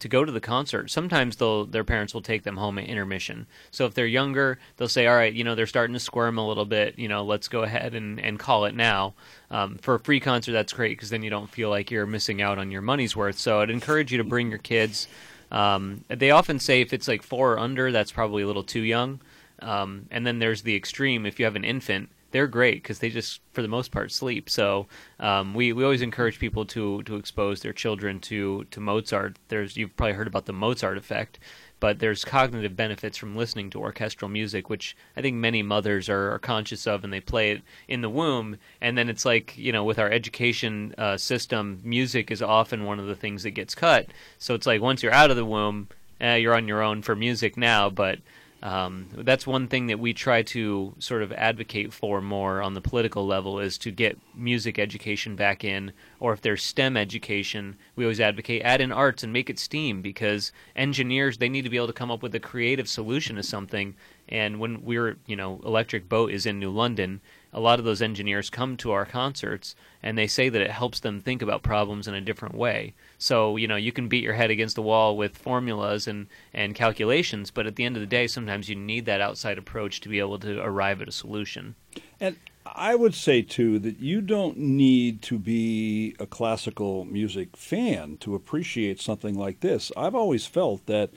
to 0.00 0.08
go 0.08 0.24
to 0.24 0.32
the 0.32 0.40
concert. 0.40 0.90
Sometimes 0.90 1.36
they'll 1.36 1.64
their 1.64 1.84
parents 1.84 2.14
will 2.14 2.22
take 2.22 2.42
them 2.42 2.56
home 2.56 2.78
at 2.78 2.86
intermission. 2.86 3.46
So 3.70 3.86
if 3.86 3.94
they're 3.94 4.06
younger, 4.06 4.58
they'll 4.76 4.88
say, 4.88 5.06
"All 5.06 5.16
right, 5.16 5.32
you 5.32 5.44
know, 5.44 5.54
they're 5.54 5.66
starting 5.66 5.94
to 5.94 6.00
squirm 6.00 6.38
a 6.38 6.46
little 6.46 6.64
bit. 6.64 6.98
You 6.98 7.08
know, 7.08 7.24
let's 7.24 7.48
go 7.48 7.62
ahead 7.62 7.94
and, 7.94 8.20
and 8.20 8.38
call 8.38 8.64
it 8.64 8.74
now." 8.74 9.14
Um, 9.50 9.76
for 9.78 9.94
a 9.94 10.00
free 10.00 10.20
concert, 10.20 10.52
that's 10.52 10.72
great 10.72 10.96
because 10.96 11.10
then 11.10 11.22
you 11.22 11.30
don't 11.30 11.50
feel 11.50 11.70
like 11.70 11.90
you're 11.90 12.06
missing 12.06 12.42
out 12.42 12.58
on 12.58 12.70
your 12.70 12.82
money's 12.82 13.16
worth. 13.16 13.38
So 13.38 13.60
I'd 13.60 13.70
encourage 13.70 14.12
you 14.12 14.18
to 14.18 14.24
bring 14.24 14.50
your 14.50 14.58
kids. 14.58 15.08
Um, 15.50 16.04
they 16.08 16.30
often 16.30 16.58
say 16.58 16.80
if 16.80 16.92
it's 16.92 17.08
like 17.08 17.22
four 17.22 17.54
or 17.54 17.58
under, 17.58 17.90
that's 17.90 18.12
probably 18.12 18.42
a 18.42 18.46
little 18.46 18.64
too 18.64 18.82
young. 18.82 19.20
Um, 19.60 20.06
and 20.10 20.26
then 20.26 20.38
there's 20.38 20.62
the 20.62 20.76
extreme. 20.76 21.26
If 21.26 21.38
you 21.38 21.44
have 21.44 21.56
an 21.56 21.64
infant, 21.64 22.10
they're 22.30 22.46
great 22.46 22.82
because 22.82 22.98
they 22.98 23.10
just, 23.10 23.40
for 23.52 23.62
the 23.62 23.68
most 23.68 23.90
part, 23.90 24.12
sleep. 24.12 24.50
So 24.50 24.86
um, 25.18 25.54
we 25.54 25.72
we 25.72 25.84
always 25.84 26.02
encourage 26.02 26.38
people 26.38 26.64
to 26.66 27.02
to 27.04 27.16
expose 27.16 27.60
their 27.60 27.72
children 27.72 28.20
to 28.20 28.64
to 28.70 28.80
Mozart. 28.80 29.38
There's 29.48 29.76
you've 29.76 29.96
probably 29.96 30.14
heard 30.14 30.26
about 30.26 30.46
the 30.46 30.52
Mozart 30.52 30.98
effect, 30.98 31.38
but 31.80 32.00
there's 32.00 32.24
cognitive 32.24 32.76
benefits 32.76 33.16
from 33.16 33.36
listening 33.36 33.70
to 33.70 33.80
orchestral 33.80 34.28
music, 34.28 34.68
which 34.68 34.96
I 35.16 35.22
think 35.22 35.36
many 35.36 35.62
mothers 35.62 36.08
are, 36.08 36.32
are 36.32 36.38
conscious 36.38 36.86
of, 36.86 37.02
and 37.02 37.12
they 37.12 37.20
play 37.20 37.52
it 37.52 37.62
in 37.86 38.02
the 38.02 38.10
womb. 38.10 38.58
And 38.80 38.98
then 38.98 39.08
it's 39.08 39.24
like 39.24 39.56
you 39.56 39.72
know, 39.72 39.84
with 39.84 39.98
our 39.98 40.10
education 40.10 40.94
uh, 40.98 41.16
system, 41.16 41.80
music 41.82 42.30
is 42.30 42.42
often 42.42 42.84
one 42.84 42.98
of 43.00 43.06
the 43.06 43.16
things 43.16 43.42
that 43.44 43.52
gets 43.52 43.74
cut. 43.74 44.06
So 44.38 44.54
it's 44.54 44.66
like 44.66 44.82
once 44.82 45.02
you're 45.02 45.12
out 45.12 45.30
of 45.30 45.36
the 45.36 45.44
womb, 45.46 45.88
eh, 46.20 46.36
you're 46.36 46.54
on 46.54 46.68
your 46.68 46.82
own 46.82 47.00
for 47.00 47.16
music 47.16 47.56
now, 47.56 47.88
but 47.88 48.18
um, 48.62 49.06
that's 49.12 49.46
one 49.46 49.68
thing 49.68 49.86
that 49.86 50.00
we 50.00 50.12
try 50.12 50.42
to 50.42 50.94
sort 50.98 51.22
of 51.22 51.32
advocate 51.32 51.92
for 51.92 52.20
more 52.20 52.60
on 52.60 52.74
the 52.74 52.80
political 52.80 53.24
level 53.24 53.60
is 53.60 53.78
to 53.78 53.92
get 53.92 54.18
music 54.34 54.78
education 54.78 55.36
back 55.36 55.62
in, 55.62 55.92
or 56.18 56.32
if 56.32 56.40
there's 56.40 56.62
STEM 56.64 56.96
education, 56.96 57.76
we 57.94 58.04
always 58.04 58.20
advocate 58.20 58.62
add 58.64 58.80
in 58.80 58.90
arts 58.90 59.22
and 59.22 59.32
make 59.32 59.48
it 59.48 59.60
STEAM 59.60 60.02
because 60.02 60.50
engineers 60.74 61.38
they 61.38 61.48
need 61.48 61.62
to 61.62 61.70
be 61.70 61.76
able 61.76 61.86
to 61.86 61.92
come 61.92 62.10
up 62.10 62.22
with 62.22 62.34
a 62.34 62.40
creative 62.40 62.88
solution 62.88 63.36
to 63.36 63.44
something. 63.44 63.94
And 64.28 64.58
when 64.58 64.84
we're, 64.84 65.18
you 65.26 65.36
know, 65.36 65.60
Electric 65.64 66.08
Boat 66.08 66.32
is 66.32 66.44
in 66.44 66.58
New 66.58 66.70
London, 66.70 67.20
a 67.52 67.60
lot 67.60 67.78
of 67.78 67.84
those 67.84 68.02
engineers 68.02 68.50
come 68.50 68.76
to 68.76 68.92
our 68.92 69.06
concerts 69.06 69.74
and 70.02 70.16
they 70.16 70.26
say 70.26 70.48
that 70.48 70.62
it 70.62 70.70
helps 70.70 71.00
them 71.00 71.20
think 71.20 71.42
about 71.42 71.62
problems 71.62 72.06
in 72.06 72.14
a 72.14 72.20
different 72.20 72.54
way. 72.54 72.94
So, 73.18 73.56
you 73.56 73.66
know, 73.66 73.76
you 73.76 73.92
can 73.92 74.08
beat 74.08 74.22
your 74.22 74.34
head 74.34 74.50
against 74.50 74.76
the 74.76 74.82
wall 74.82 75.16
with 75.16 75.38
formulas 75.38 76.06
and, 76.06 76.26
and 76.52 76.74
calculations, 76.74 77.50
but 77.50 77.66
at 77.66 77.76
the 77.76 77.84
end 77.84 77.96
of 77.96 78.00
the 78.00 78.06
day, 78.06 78.26
sometimes 78.26 78.68
you 78.68 78.76
need 78.76 79.06
that 79.06 79.20
outside 79.20 79.58
approach 79.58 80.00
to 80.00 80.08
be 80.08 80.18
able 80.18 80.38
to 80.40 80.60
arrive 80.60 81.00
at 81.02 81.08
a 81.08 81.12
solution. 81.12 81.74
And 82.20 82.36
I 82.66 82.94
would 82.94 83.14
say, 83.14 83.42
too, 83.42 83.78
that 83.80 83.98
you 83.98 84.20
don't 84.20 84.58
need 84.58 85.22
to 85.22 85.38
be 85.38 86.14
a 86.18 86.26
classical 86.26 87.04
music 87.04 87.56
fan 87.56 88.18
to 88.18 88.34
appreciate 88.34 89.00
something 89.00 89.34
like 89.34 89.60
this. 89.60 89.90
I've 89.96 90.14
always 90.14 90.46
felt 90.46 90.86
that 90.86 91.10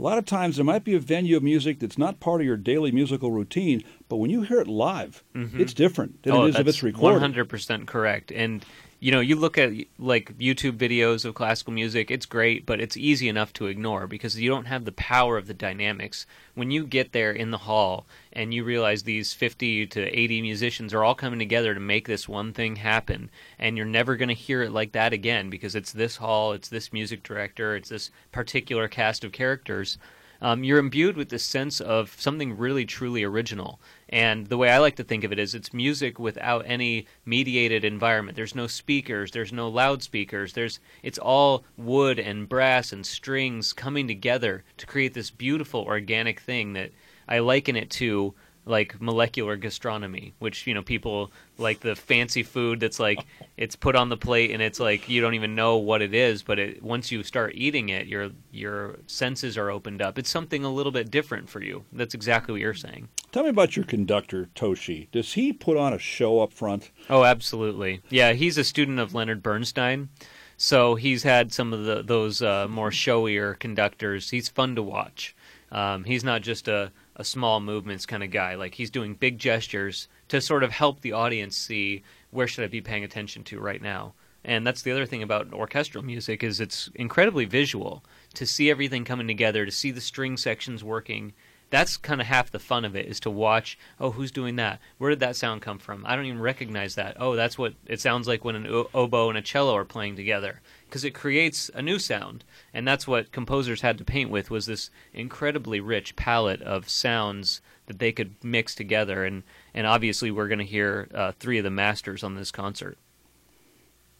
a 0.00 0.02
lot 0.02 0.16
of 0.16 0.24
times 0.24 0.56
there 0.56 0.64
might 0.64 0.82
be 0.82 0.94
a 0.94 0.98
venue 0.98 1.36
of 1.36 1.42
music 1.42 1.78
that's 1.78 1.98
not 1.98 2.20
part 2.20 2.40
of 2.40 2.46
your 2.46 2.56
daily 2.56 2.90
musical 2.90 3.30
routine, 3.30 3.84
but 4.08 4.16
when 4.16 4.30
you 4.30 4.40
hear 4.40 4.58
it 4.58 4.66
live, 4.66 5.22
mm-hmm. 5.34 5.60
it's 5.60 5.74
different 5.74 6.22
than 6.22 6.32
oh, 6.32 6.46
it 6.46 6.50
is 6.50 6.56
if 6.56 6.66
it's 6.66 6.82
recorded. 6.82 7.34
100% 7.34 7.86
correct. 7.86 8.32
And 8.32 8.64
you 9.00 9.10
know, 9.10 9.20
you 9.20 9.34
look 9.34 9.56
at 9.56 9.72
like 9.98 10.36
YouTube 10.36 10.76
videos 10.76 11.24
of 11.24 11.34
classical 11.34 11.72
music, 11.72 12.10
it's 12.10 12.26
great, 12.26 12.66
but 12.66 12.82
it's 12.82 12.98
easy 12.98 13.30
enough 13.30 13.50
to 13.54 13.66
ignore 13.66 14.06
because 14.06 14.38
you 14.38 14.50
don't 14.50 14.66
have 14.66 14.84
the 14.84 14.92
power 14.92 15.38
of 15.38 15.46
the 15.46 15.54
dynamics. 15.54 16.26
When 16.54 16.70
you 16.70 16.86
get 16.86 17.12
there 17.12 17.32
in 17.32 17.50
the 17.50 17.58
hall 17.58 18.04
and 18.30 18.52
you 18.52 18.62
realize 18.62 19.02
these 19.02 19.32
50 19.32 19.86
to 19.86 20.02
80 20.02 20.42
musicians 20.42 20.92
are 20.92 21.02
all 21.02 21.14
coming 21.14 21.38
together 21.38 21.72
to 21.72 21.80
make 21.80 22.06
this 22.06 22.28
one 22.28 22.52
thing 22.52 22.76
happen, 22.76 23.30
and 23.58 23.78
you're 23.78 23.86
never 23.86 24.16
going 24.16 24.28
to 24.28 24.34
hear 24.34 24.62
it 24.62 24.70
like 24.70 24.92
that 24.92 25.14
again 25.14 25.48
because 25.48 25.74
it's 25.74 25.92
this 25.92 26.16
hall, 26.16 26.52
it's 26.52 26.68
this 26.68 26.92
music 26.92 27.22
director, 27.22 27.74
it's 27.74 27.88
this 27.88 28.10
particular 28.32 28.86
cast 28.86 29.24
of 29.24 29.32
characters 29.32 29.96
um, 30.40 30.64
you're 30.64 30.78
imbued 30.78 31.16
with 31.16 31.28
this 31.28 31.44
sense 31.44 31.80
of 31.80 32.14
something 32.18 32.56
really 32.56 32.84
truly 32.84 33.22
original. 33.22 33.80
And 34.08 34.46
the 34.46 34.56
way 34.56 34.70
I 34.70 34.78
like 34.78 34.96
to 34.96 35.04
think 35.04 35.24
of 35.24 35.32
it 35.32 35.38
is 35.38 35.54
it's 35.54 35.72
music 35.72 36.18
without 36.18 36.64
any 36.66 37.06
mediated 37.24 37.84
environment. 37.84 38.36
There's 38.36 38.54
no 38.54 38.66
speakers, 38.66 39.30
there's 39.30 39.52
no 39.52 39.68
loudspeakers. 39.68 40.52
There's 40.52 40.80
it's 41.02 41.18
all 41.18 41.64
wood 41.76 42.18
and 42.18 42.48
brass 42.48 42.92
and 42.92 43.04
strings 43.04 43.72
coming 43.72 44.08
together 44.08 44.64
to 44.78 44.86
create 44.86 45.14
this 45.14 45.30
beautiful 45.30 45.82
organic 45.82 46.40
thing 46.40 46.72
that 46.72 46.90
I 47.28 47.38
liken 47.38 47.76
it 47.76 47.90
to 47.90 48.34
like 48.66 49.00
molecular 49.00 49.56
gastronomy, 49.56 50.34
which 50.38 50.66
you 50.66 50.74
know 50.74 50.82
people 50.82 51.30
like 51.58 51.80
the 51.80 51.96
fancy 51.96 52.42
food 52.42 52.80
that's 52.80 53.00
like 53.00 53.24
it's 53.56 53.76
put 53.76 53.96
on 53.96 54.08
the 54.08 54.16
plate 54.16 54.50
and 54.50 54.62
it's 54.62 54.80
like 54.80 55.08
you 55.08 55.20
don't 55.20 55.34
even 55.34 55.54
know 55.54 55.76
what 55.76 56.02
it 56.02 56.14
is, 56.14 56.42
but 56.42 56.58
it, 56.58 56.82
once 56.82 57.10
you 57.10 57.22
start 57.22 57.52
eating 57.54 57.88
it, 57.88 58.06
your 58.06 58.30
your 58.50 58.98
senses 59.06 59.56
are 59.56 59.70
opened 59.70 60.02
up. 60.02 60.18
It's 60.18 60.30
something 60.30 60.64
a 60.64 60.72
little 60.72 60.92
bit 60.92 61.10
different 61.10 61.48
for 61.48 61.62
you. 61.62 61.84
That's 61.92 62.14
exactly 62.14 62.52
what 62.52 62.60
you're 62.60 62.74
saying. 62.74 63.08
Tell 63.32 63.44
me 63.44 63.50
about 63.50 63.76
your 63.76 63.84
conductor, 63.84 64.48
Toshi. 64.54 65.08
Does 65.12 65.34
he 65.34 65.52
put 65.52 65.76
on 65.76 65.92
a 65.92 65.98
show 65.98 66.40
up 66.40 66.52
front? 66.52 66.90
Oh, 67.08 67.24
absolutely. 67.24 68.02
Yeah, 68.10 68.32
he's 68.32 68.58
a 68.58 68.64
student 68.64 68.98
of 68.98 69.14
Leonard 69.14 69.42
Bernstein. 69.42 70.08
So 70.56 70.94
he's 70.94 71.22
had 71.22 71.54
some 71.54 71.72
of 71.72 71.84
the, 71.84 72.02
those 72.02 72.42
uh, 72.42 72.68
more 72.68 72.90
showier 72.90 73.58
conductors. 73.58 74.28
He's 74.28 74.50
fun 74.50 74.74
to 74.74 74.82
watch. 74.82 75.34
Um, 75.72 76.04
he's 76.04 76.22
not 76.22 76.42
just 76.42 76.68
a, 76.68 76.92
a 77.20 77.24
small 77.24 77.60
movements 77.60 78.06
kind 78.06 78.22
of 78.22 78.30
guy. 78.30 78.54
Like 78.54 78.74
he's 78.74 78.90
doing 78.90 79.14
big 79.14 79.38
gestures 79.38 80.08
to 80.28 80.40
sort 80.40 80.64
of 80.64 80.72
help 80.72 81.02
the 81.02 81.12
audience 81.12 81.54
see 81.54 82.02
where 82.30 82.48
should 82.48 82.64
I 82.64 82.68
be 82.68 82.80
paying 82.80 83.04
attention 83.04 83.44
to 83.44 83.60
right 83.60 83.82
now. 83.82 84.14
And 84.42 84.66
that's 84.66 84.80
the 84.80 84.90
other 84.90 85.04
thing 85.04 85.22
about 85.22 85.52
orchestral 85.52 86.02
music 86.02 86.42
is 86.42 86.60
it's 86.60 86.88
incredibly 86.94 87.44
visual. 87.44 88.02
To 88.34 88.46
see 88.46 88.70
everything 88.70 89.04
coming 89.04 89.26
together, 89.26 89.66
to 89.66 89.70
see 89.70 89.90
the 89.90 90.00
string 90.00 90.38
sections 90.38 90.82
working, 90.82 91.34
that's 91.68 91.98
kind 91.98 92.22
of 92.22 92.26
half 92.26 92.50
the 92.50 92.58
fun 92.58 92.84
of 92.84 92.96
it 92.96 93.06
is 93.06 93.20
to 93.20 93.30
watch 93.30 93.78
oh 94.00 94.10
who's 94.10 94.32
doing 94.32 94.56
that 94.56 94.80
where 94.98 95.10
did 95.10 95.20
that 95.20 95.36
sound 95.36 95.62
come 95.62 95.78
from 95.78 96.04
i 96.04 96.14
don't 96.16 96.26
even 96.26 96.40
recognize 96.40 96.96
that 96.96 97.16
oh 97.20 97.36
that's 97.36 97.56
what 97.56 97.74
it 97.86 98.00
sounds 98.00 98.26
like 98.26 98.44
when 98.44 98.56
an 98.56 98.86
oboe 98.92 99.28
and 99.28 99.38
a 99.38 99.42
cello 99.42 99.74
are 99.76 99.84
playing 99.84 100.16
together 100.16 100.60
because 100.90 101.04
it 101.04 101.14
creates 101.14 101.70
a 101.74 101.80
new 101.80 101.98
sound 101.98 102.44
and 102.74 102.86
that's 102.86 103.06
what 103.06 103.32
composers 103.32 103.80
had 103.80 103.96
to 103.96 104.04
paint 104.04 104.30
with 104.30 104.50
was 104.50 104.66
this 104.66 104.90
incredibly 105.14 105.80
rich 105.80 106.16
palette 106.16 106.60
of 106.62 106.88
sounds 106.88 107.60
that 107.86 107.98
they 107.98 108.12
could 108.12 108.34
mix 108.42 108.74
together 108.74 109.24
and 109.24 109.42
and 109.72 109.86
obviously 109.86 110.30
we're 110.30 110.48
going 110.48 110.58
to 110.58 110.64
hear 110.64 111.08
uh, 111.14 111.32
three 111.38 111.58
of 111.58 111.64
the 111.64 111.70
masters 111.70 112.22
on 112.22 112.34
this 112.34 112.50
concert 112.50 112.98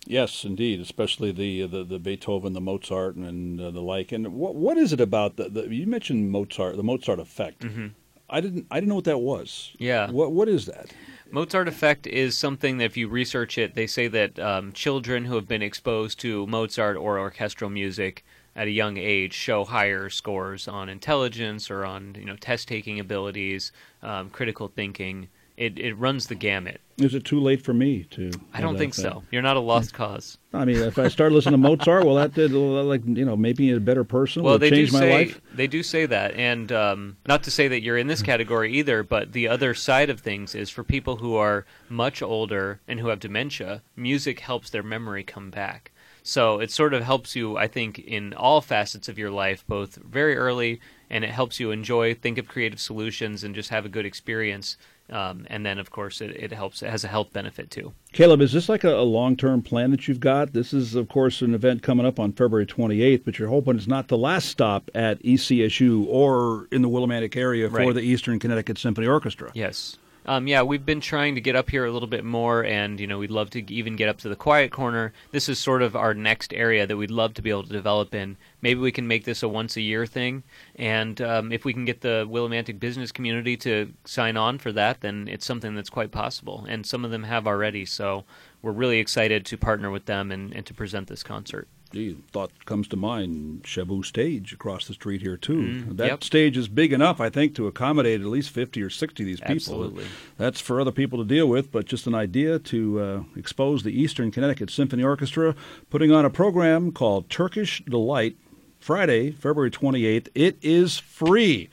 Yes, 0.07 0.45
indeed, 0.45 0.81
especially 0.81 1.31
the 1.31 1.67
the, 1.67 1.85
the 1.85 1.99
Beethoven, 1.99 2.55
the 2.55 2.61
Mozart, 2.61 3.17
and 3.17 3.61
uh, 3.61 3.71
the 3.71 3.83
like. 3.83 4.13
And 4.13 4.35
what 4.35 4.55
what 4.55 4.79
is 4.79 4.93
it 4.93 5.01
about 5.01 5.37
the, 5.37 5.49
the 5.49 5.69
you 5.69 5.87
mentioned 5.87 6.31
Mozart, 6.31 6.77
the 6.77 6.83
Mozart 6.83 7.21
effect? 7.21 7.61
Mm-hmm. 7.61 7.89
I 8.31 8.41
didn't 8.41 8.67
I 8.71 8.77
didn't 8.77 8.89
know 8.89 8.95
what 8.97 9.05
that 9.05 9.19
was. 9.19 9.75
Yeah. 9.79 10.11
What 10.11 10.33
what 10.33 10.49
is 10.49 10.67
that? 10.67 10.95
Mozart 11.33 11.69
effect 11.69 12.07
is 12.09 12.37
something 12.37 12.79
that 12.79 12.87
if 12.87 12.97
you 12.97 13.09
research 13.09 13.57
it, 13.57 13.75
they 13.75 13.87
say 13.87 14.09
that 14.09 14.39
um, 14.41 14.73
children 14.73 15.25
who 15.25 15.37
have 15.37 15.47
been 15.47 15.63
exposed 15.63 16.19
to 16.21 16.47
Mozart 16.49 16.97
or 16.97 17.19
orchestral 17.21 17.71
music 17.71 18.25
at 18.57 18.67
a 18.67 18.71
young 18.73 18.97
age 18.97 19.33
show 19.33 19.65
higher 19.65 20.11
scores 20.11 20.67
on 20.67 20.89
intelligence 20.89 21.71
or 21.71 21.85
on 21.85 22.17
you 22.19 22.25
know 22.25 22.37
test 22.37 22.67
taking 22.67 22.99
abilities, 22.99 23.71
um, 24.03 24.29
critical 24.31 24.69
thinking 24.69 25.29
it, 25.57 25.79
it 25.79 25.95
runs 25.95 26.27
the 26.27 26.35
gamut. 26.35 26.81
Is 26.99 27.15
it 27.15 27.25
too 27.25 27.41
late 27.41 27.63
for 27.63 27.73
me 27.73 28.05
to? 28.11 28.31
I 28.53 28.61
don't 28.61 28.77
think 28.77 28.95
so. 28.95 29.23
You're 29.31 29.43
not 29.43 29.57
a 29.57 29.61
lost 29.61 29.95
cause. 29.95 30.39
I 30.53 30.65
mean, 30.65 30.77
if 30.77 30.99
I 30.99 31.09
start 31.09 31.33
listening 31.33 31.63
to 31.63 31.69
Mozart, 31.69 32.05
well, 32.05 32.17
that 32.17 32.35
did 32.35 32.53
like 32.53 33.03
you 33.07 33.25
know 33.25 33.37
maybe 33.37 33.73
a 33.73 33.81
better 33.81 34.05
person. 34.05 34.43
Well, 34.43 34.59
they 34.59 34.71
do 34.71 34.87
say 34.87 35.35
they 35.55 35.67
do 35.67 35.83
say 35.83 36.07
that, 36.07 36.35
and 36.35 36.71
um, 36.73 37.17
not 37.27 37.43
to 37.45 37.51
say 37.51 37.69
that 37.69 37.83
you're 37.83 37.97
in 37.97 38.07
this 38.07 38.23
category 38.23 38.73
either, 38.75 39.03
but 39.03 39.33
the 39.33 39.49
other 39.49 39.75
side 39.75 40.11
of 40.11 40.21
things 40.21 40.55
is 40.55 40.69
for 40.69 40.85
people 40.85 41.17
who 41.17 41.37
are 41.37 41.65
much 41.89 42.21
older 42.21 42.81
and 42.87 43.01
who 43.01 43.09
have 43.09 43.21
dementia, 43.21 43.83
music 43.97 44.41
helps 44.41 44.71
their 44.71 44.83
memory 44.83 45.23
come 45.25 45.51
back. 45.51 45.93
So 46.23 46.61
it 46.61 46.71
sort 46.71 46.95
of 46.95 47.03
helps 47.03 47.35
you, 47.35 47.57
I 47.57 47.67
think, 47.67 47.99
in 47.99 48.35
all 48.35 48.61
facets 48.61 49.09
of 49.09 49.19
your 49.19 49.31
life, 49.31 49.65
both 49.67 49.97
very 49.97 50.37
early, 50.37 50.81
and 51.09 51.25
it 51.25 51.31
helps 51.31 51.59
you 51.59 51.71
enjoy, 51.71 52.15
think 52.15 52.39
of 52.39 52.47
creative 52.47 52.81
solutions, 52.81 53.43
and 53.43 53.55
just 53.55 53.71
have 53.71 53.87
a 53.87 53.91
good 53.91 54.07
experience 54.07 54.77
um, 55.11 55.47
and 55.51 55.65
then, 55.67 55.79
of 55.79 55.91
course, 55.91 56.21
it, 56.21 56.31
it 56.31 56.53
helps. 56.53 56.83
It 56.83 56.91
has 56.91 57.05
a 57.05 57.09
health 57.09 57.33
benefit 57.33 57.71
too. 57.71 57.93
Caleb, 58.13 58.41
is 58.41 58.53
this 58.53 58.69
like 58.69 58.85
a, 58.85 58.95
a 58.95 59.03
long 59.03 59.37
term 59.37 59.63
plan 59.63 59.91
that 59.91 60.07
you've 60.09 60.21
got? 60.21 60.53
This 60.53 60.73
is, 60.73 60.95
of 60.95 61.09
course, 61.09 61.43
an 61.43 61.55
event 61.55 61.83
coming 61.83 62.07
up 62.07 62.19
on 62.21 62.33
February 62.33 62.67
28th, 62.67 63.25
but 63.25 63.39
you're 63.39 63.49
hoping 63.49 63.77
it's 63.77 63.87
not 63.87 64.09
the 64.09 64.19
last 64.19 64.49
stop 64.49 64.91
at 64.95 65.23
ECSU 65.23 66.07
or 66.09 66.67
in 66.73 66.83
the 66.83 66.89
Willimantic 66.89 67.37
area 67.37 67.69
for 67.69 67.77
Right. 67.77 67.95
the 67.95 68.01
Eastern 68.03 68.39
Connecticut 68.39 68.79
Symphony 68.79 69.07
Orchestra. 69.07 69.51
Yes. 69.55 69.97
Um, 70.31 70.47
yeah, 70.47 70.63
we've 70.63 70.87
been 70.87 71.01
trying 71.01 71.35
to 71.35 71.41
get 71.41 71.57
up 71.57 71.71
here 71.71 71.85
a 71.85 71.91
little 71.91 72.07
bit 72.07 72.25
more, 72.25 72.65
and 72.65 73.01
you 73.01 73.09
know, 73.09 73.19
we'd 73.19 73.33
love 73.33 73.51
to 73.51 73.73
even 73.73 73.97
get 73.97 74.09
up 74.09 74.19
to 74.19 74.29
the 74.29 74.37
quiet 74.37 74.71
corner. 74.71 75.13
This 75.33 75.49
is 75.49 75.59
sort 75.59 75.83
of 75.83 75.97
our 75.97 76.15
next 76.15 76.55
area 76.55 76.87
that 76.87 76.97
we'd 76.97 77.11
love 77.11 77.35
to 77.35 77.43
be 77.43 77.51
able 77.51 77.65
to 77.65 77.73
develop 77.73 78.15
in. 78.15 78.37
Maybe 78.63 78.79
we 78.79 78.93
can 78.93 79.09
make 79.09 79.25
this 79.25 79.43
a 79.43 79.49
once 79.49 79.77
a 79.77 79.81
year 79.81 80.07
thing, 80.07 80.45
and 80.77 81.21
um, 81.21 81.51
if 81.51 81.65
we 81.65 81.73
can 81.73 81.85
get 81.85 82.03
the 82.03 82.29
Willimantic 82.31 82.79
business 82.79 83.11
community 83.11 83.57
to 83.57 83.93
sign 84.05 84.37
on 84.37 84.59
for 84.59 84.71
that, 84.71 85.01
then 85.01 85.27
it's 85.27 85.45
something 85.45 85.75
that's 85.75 85.91
quite 85.91 86.13
possible. 86.13 86.65
And 86.69 86.87
some 86.87 87.05
of 87.05 87.11
them 87.11 87.25
have 87.25 87.49
already, 87.49 87.85
so 87.85 88.25
we're 88.63 88.71
really 88.71 89.01
excited 89.01 89.45
to 89.47 89.57
partner 89.57 89.91
with 89.91 90.05
them 90.05 90.31
and, 90.31 90.55
and 90.55 90.65
to 90.67 90.73
present 90.73 91.09
this 91.09 91.25
concert. 91.25 91.67
Gee, 91.93 92.17
thought 92.31 92.53
comes 92.67 92.87
to 92.89 92.97
mind 92.97 93.65
Shaboo 93.65 94.05
Stage 94.05 94.53
across 94.53 94.87
the 94.87 94.95
street 94.95 95.23
here 95.23 95.37
too. 95.37 95.57
Mm, 95.57 95.97
that 95.97 96.07
yep. 96.07 96.25
stage 96.25 96.57
is 96.57 96.69
big 96.69 96.93
enough, 96.93 97.21
I 97.21 97.31
think, 97.31 97.57
to 97.57 97.67
accommodate 97.67 98.21
at 98.21 98.27
least 98.29 98.51
fifty 98.51 98.81
or 98.81 98.91
sixty 98.91 99.25
of 99.25 99.27
these 99.27 99.41
people. 99.41 99.55
Absolutely. 99.55 100.05
That's 100.39 100.61
for 100.61 100.81
other 100.81 100.93
people 100.93 101.19
to 101.19 101.25
deal 101.25 101.49
with, 101.49 101.73
but 101.73 101.87
just 101.87 102.07
an 102.07 102.15
idea 102.15 102.61
to 102.61 103.01
uh, 103.01 103.23
expose 103.37 103.83
the 103.83 103.91
Eastern 103.91 104.31
Connecticut 104.31 104.71
Symphony 104.71 105.03
Orchestra 105.03 105.57
putting 105.91 106.13
on 106.13 106.25
a 106.25 106.31
program 106.31 106.93
called 106.93 107.29
Turkish 107.29 107.83
Delight 107.85 108.37
Friday, 108.79 109.33
February 109.33 109.71
twenty 109.73 110.07
eighth. 110.07 110.29
It 110.33 110.59
is 110.63 110.99
free. 110.99 111.71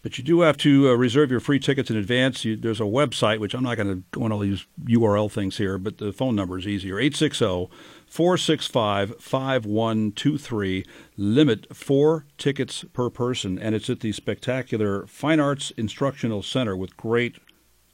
But 0.00 0.16
you 0.16 0.22
do 0.22 0.42
have 0.42 0.56
to 0.58 0.90
uh, 0.90 0.92
reserve 0.94 1.30
your 1.30 1.40
free 1.40 1.58
tickets 1.58 1.90
in 1.90 1.96
advance. 1.96 2.44
You, 2.44 2.56
there's 2.56 2.80
a 2.80 2.84
website, 2.84 3.40
which 3.40 3.52
I'm 3.52 3.64
not 3.64 3.76
going 3.76 3.88
to 3.88 4.02
go 4.12 4.22
on 4.22 4.30
all 4.30 4.38
these 4.38 4.64
URL 4.84 5.30
things 5.30 5.58
here, 5.58 5.76
but 5.76 5.98
the 5.98 6.12
phone 6.12 6.36
number 6.36 6.56
is 6.56 6.68
easier 6.68 7.00
860 7.00 7.68
465 8.08 9.16
5123. 9.20 10.84
Limit 11.16 11.76
four 11.76 12.26
tickets 12.36 12.84
per 12.92 13.10
person. 13.10 13.58
And 13.58 13.74
it's 13.74 13.90
at 13.90 14.00
the 14.00 14.12
spectacular 14.12 15.06
Fine 15.06 15.40
Arts 15.40 15.70
Instructional 15.72 16.42
Center 16.42 16.76
with 16.76 16.96
great 16.96 17.36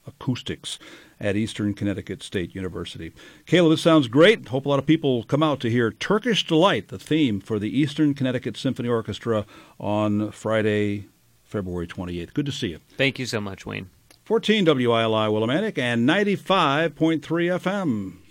acoustics 0.06 0.78
at 1.20 1.36
Eastern 1.36 1.74
Connecticut 1.74 2.22
State 2.22 2.54
University. 2.54 3.12
Caleb, 3.46 3.72
this 3.72 3.82
sounds 3.82 4.08
great. 4.08 4.48
Hope 4.48 4.66
a 4.66 4.68
lot 4.68 4.78
of 4.78 4.86
people 4.86 5.24
come 5.24 5.42
out 5.42 5.60
to 5.60 5.70
hear 5.70 5.90
Turkish 5.90 6.46
Delight, 6.46 6.88
the 6.88 6.98
theme 6.98 7.40
for 7.40 7.58
the 7.58 7.78
Eastern 7.78 8.14
Connecticut 8.14 8.56
Symphony 8.56 8.88
Orchestra 8.88 9.46
on 9.78 10.30
Friday, 10.30 11.06
February 11.44 11.86
28th. 11.86 12.34
Good 12.34 12.46
to 12.46 12.52
see 12.52 12.68
you. 12.68 12.80
Thank 12.96 13.18
you 13.18 13.26
so 13.26 13.40
much, 13.40 13.64
Wayne. 13.64 13.90
14 14.24 14.64
WILI 14.64 15.28
Willimantic 15.28 15.78
and 15.78 16.08
95.3 16.08 17.20
FM. 17.20 18.23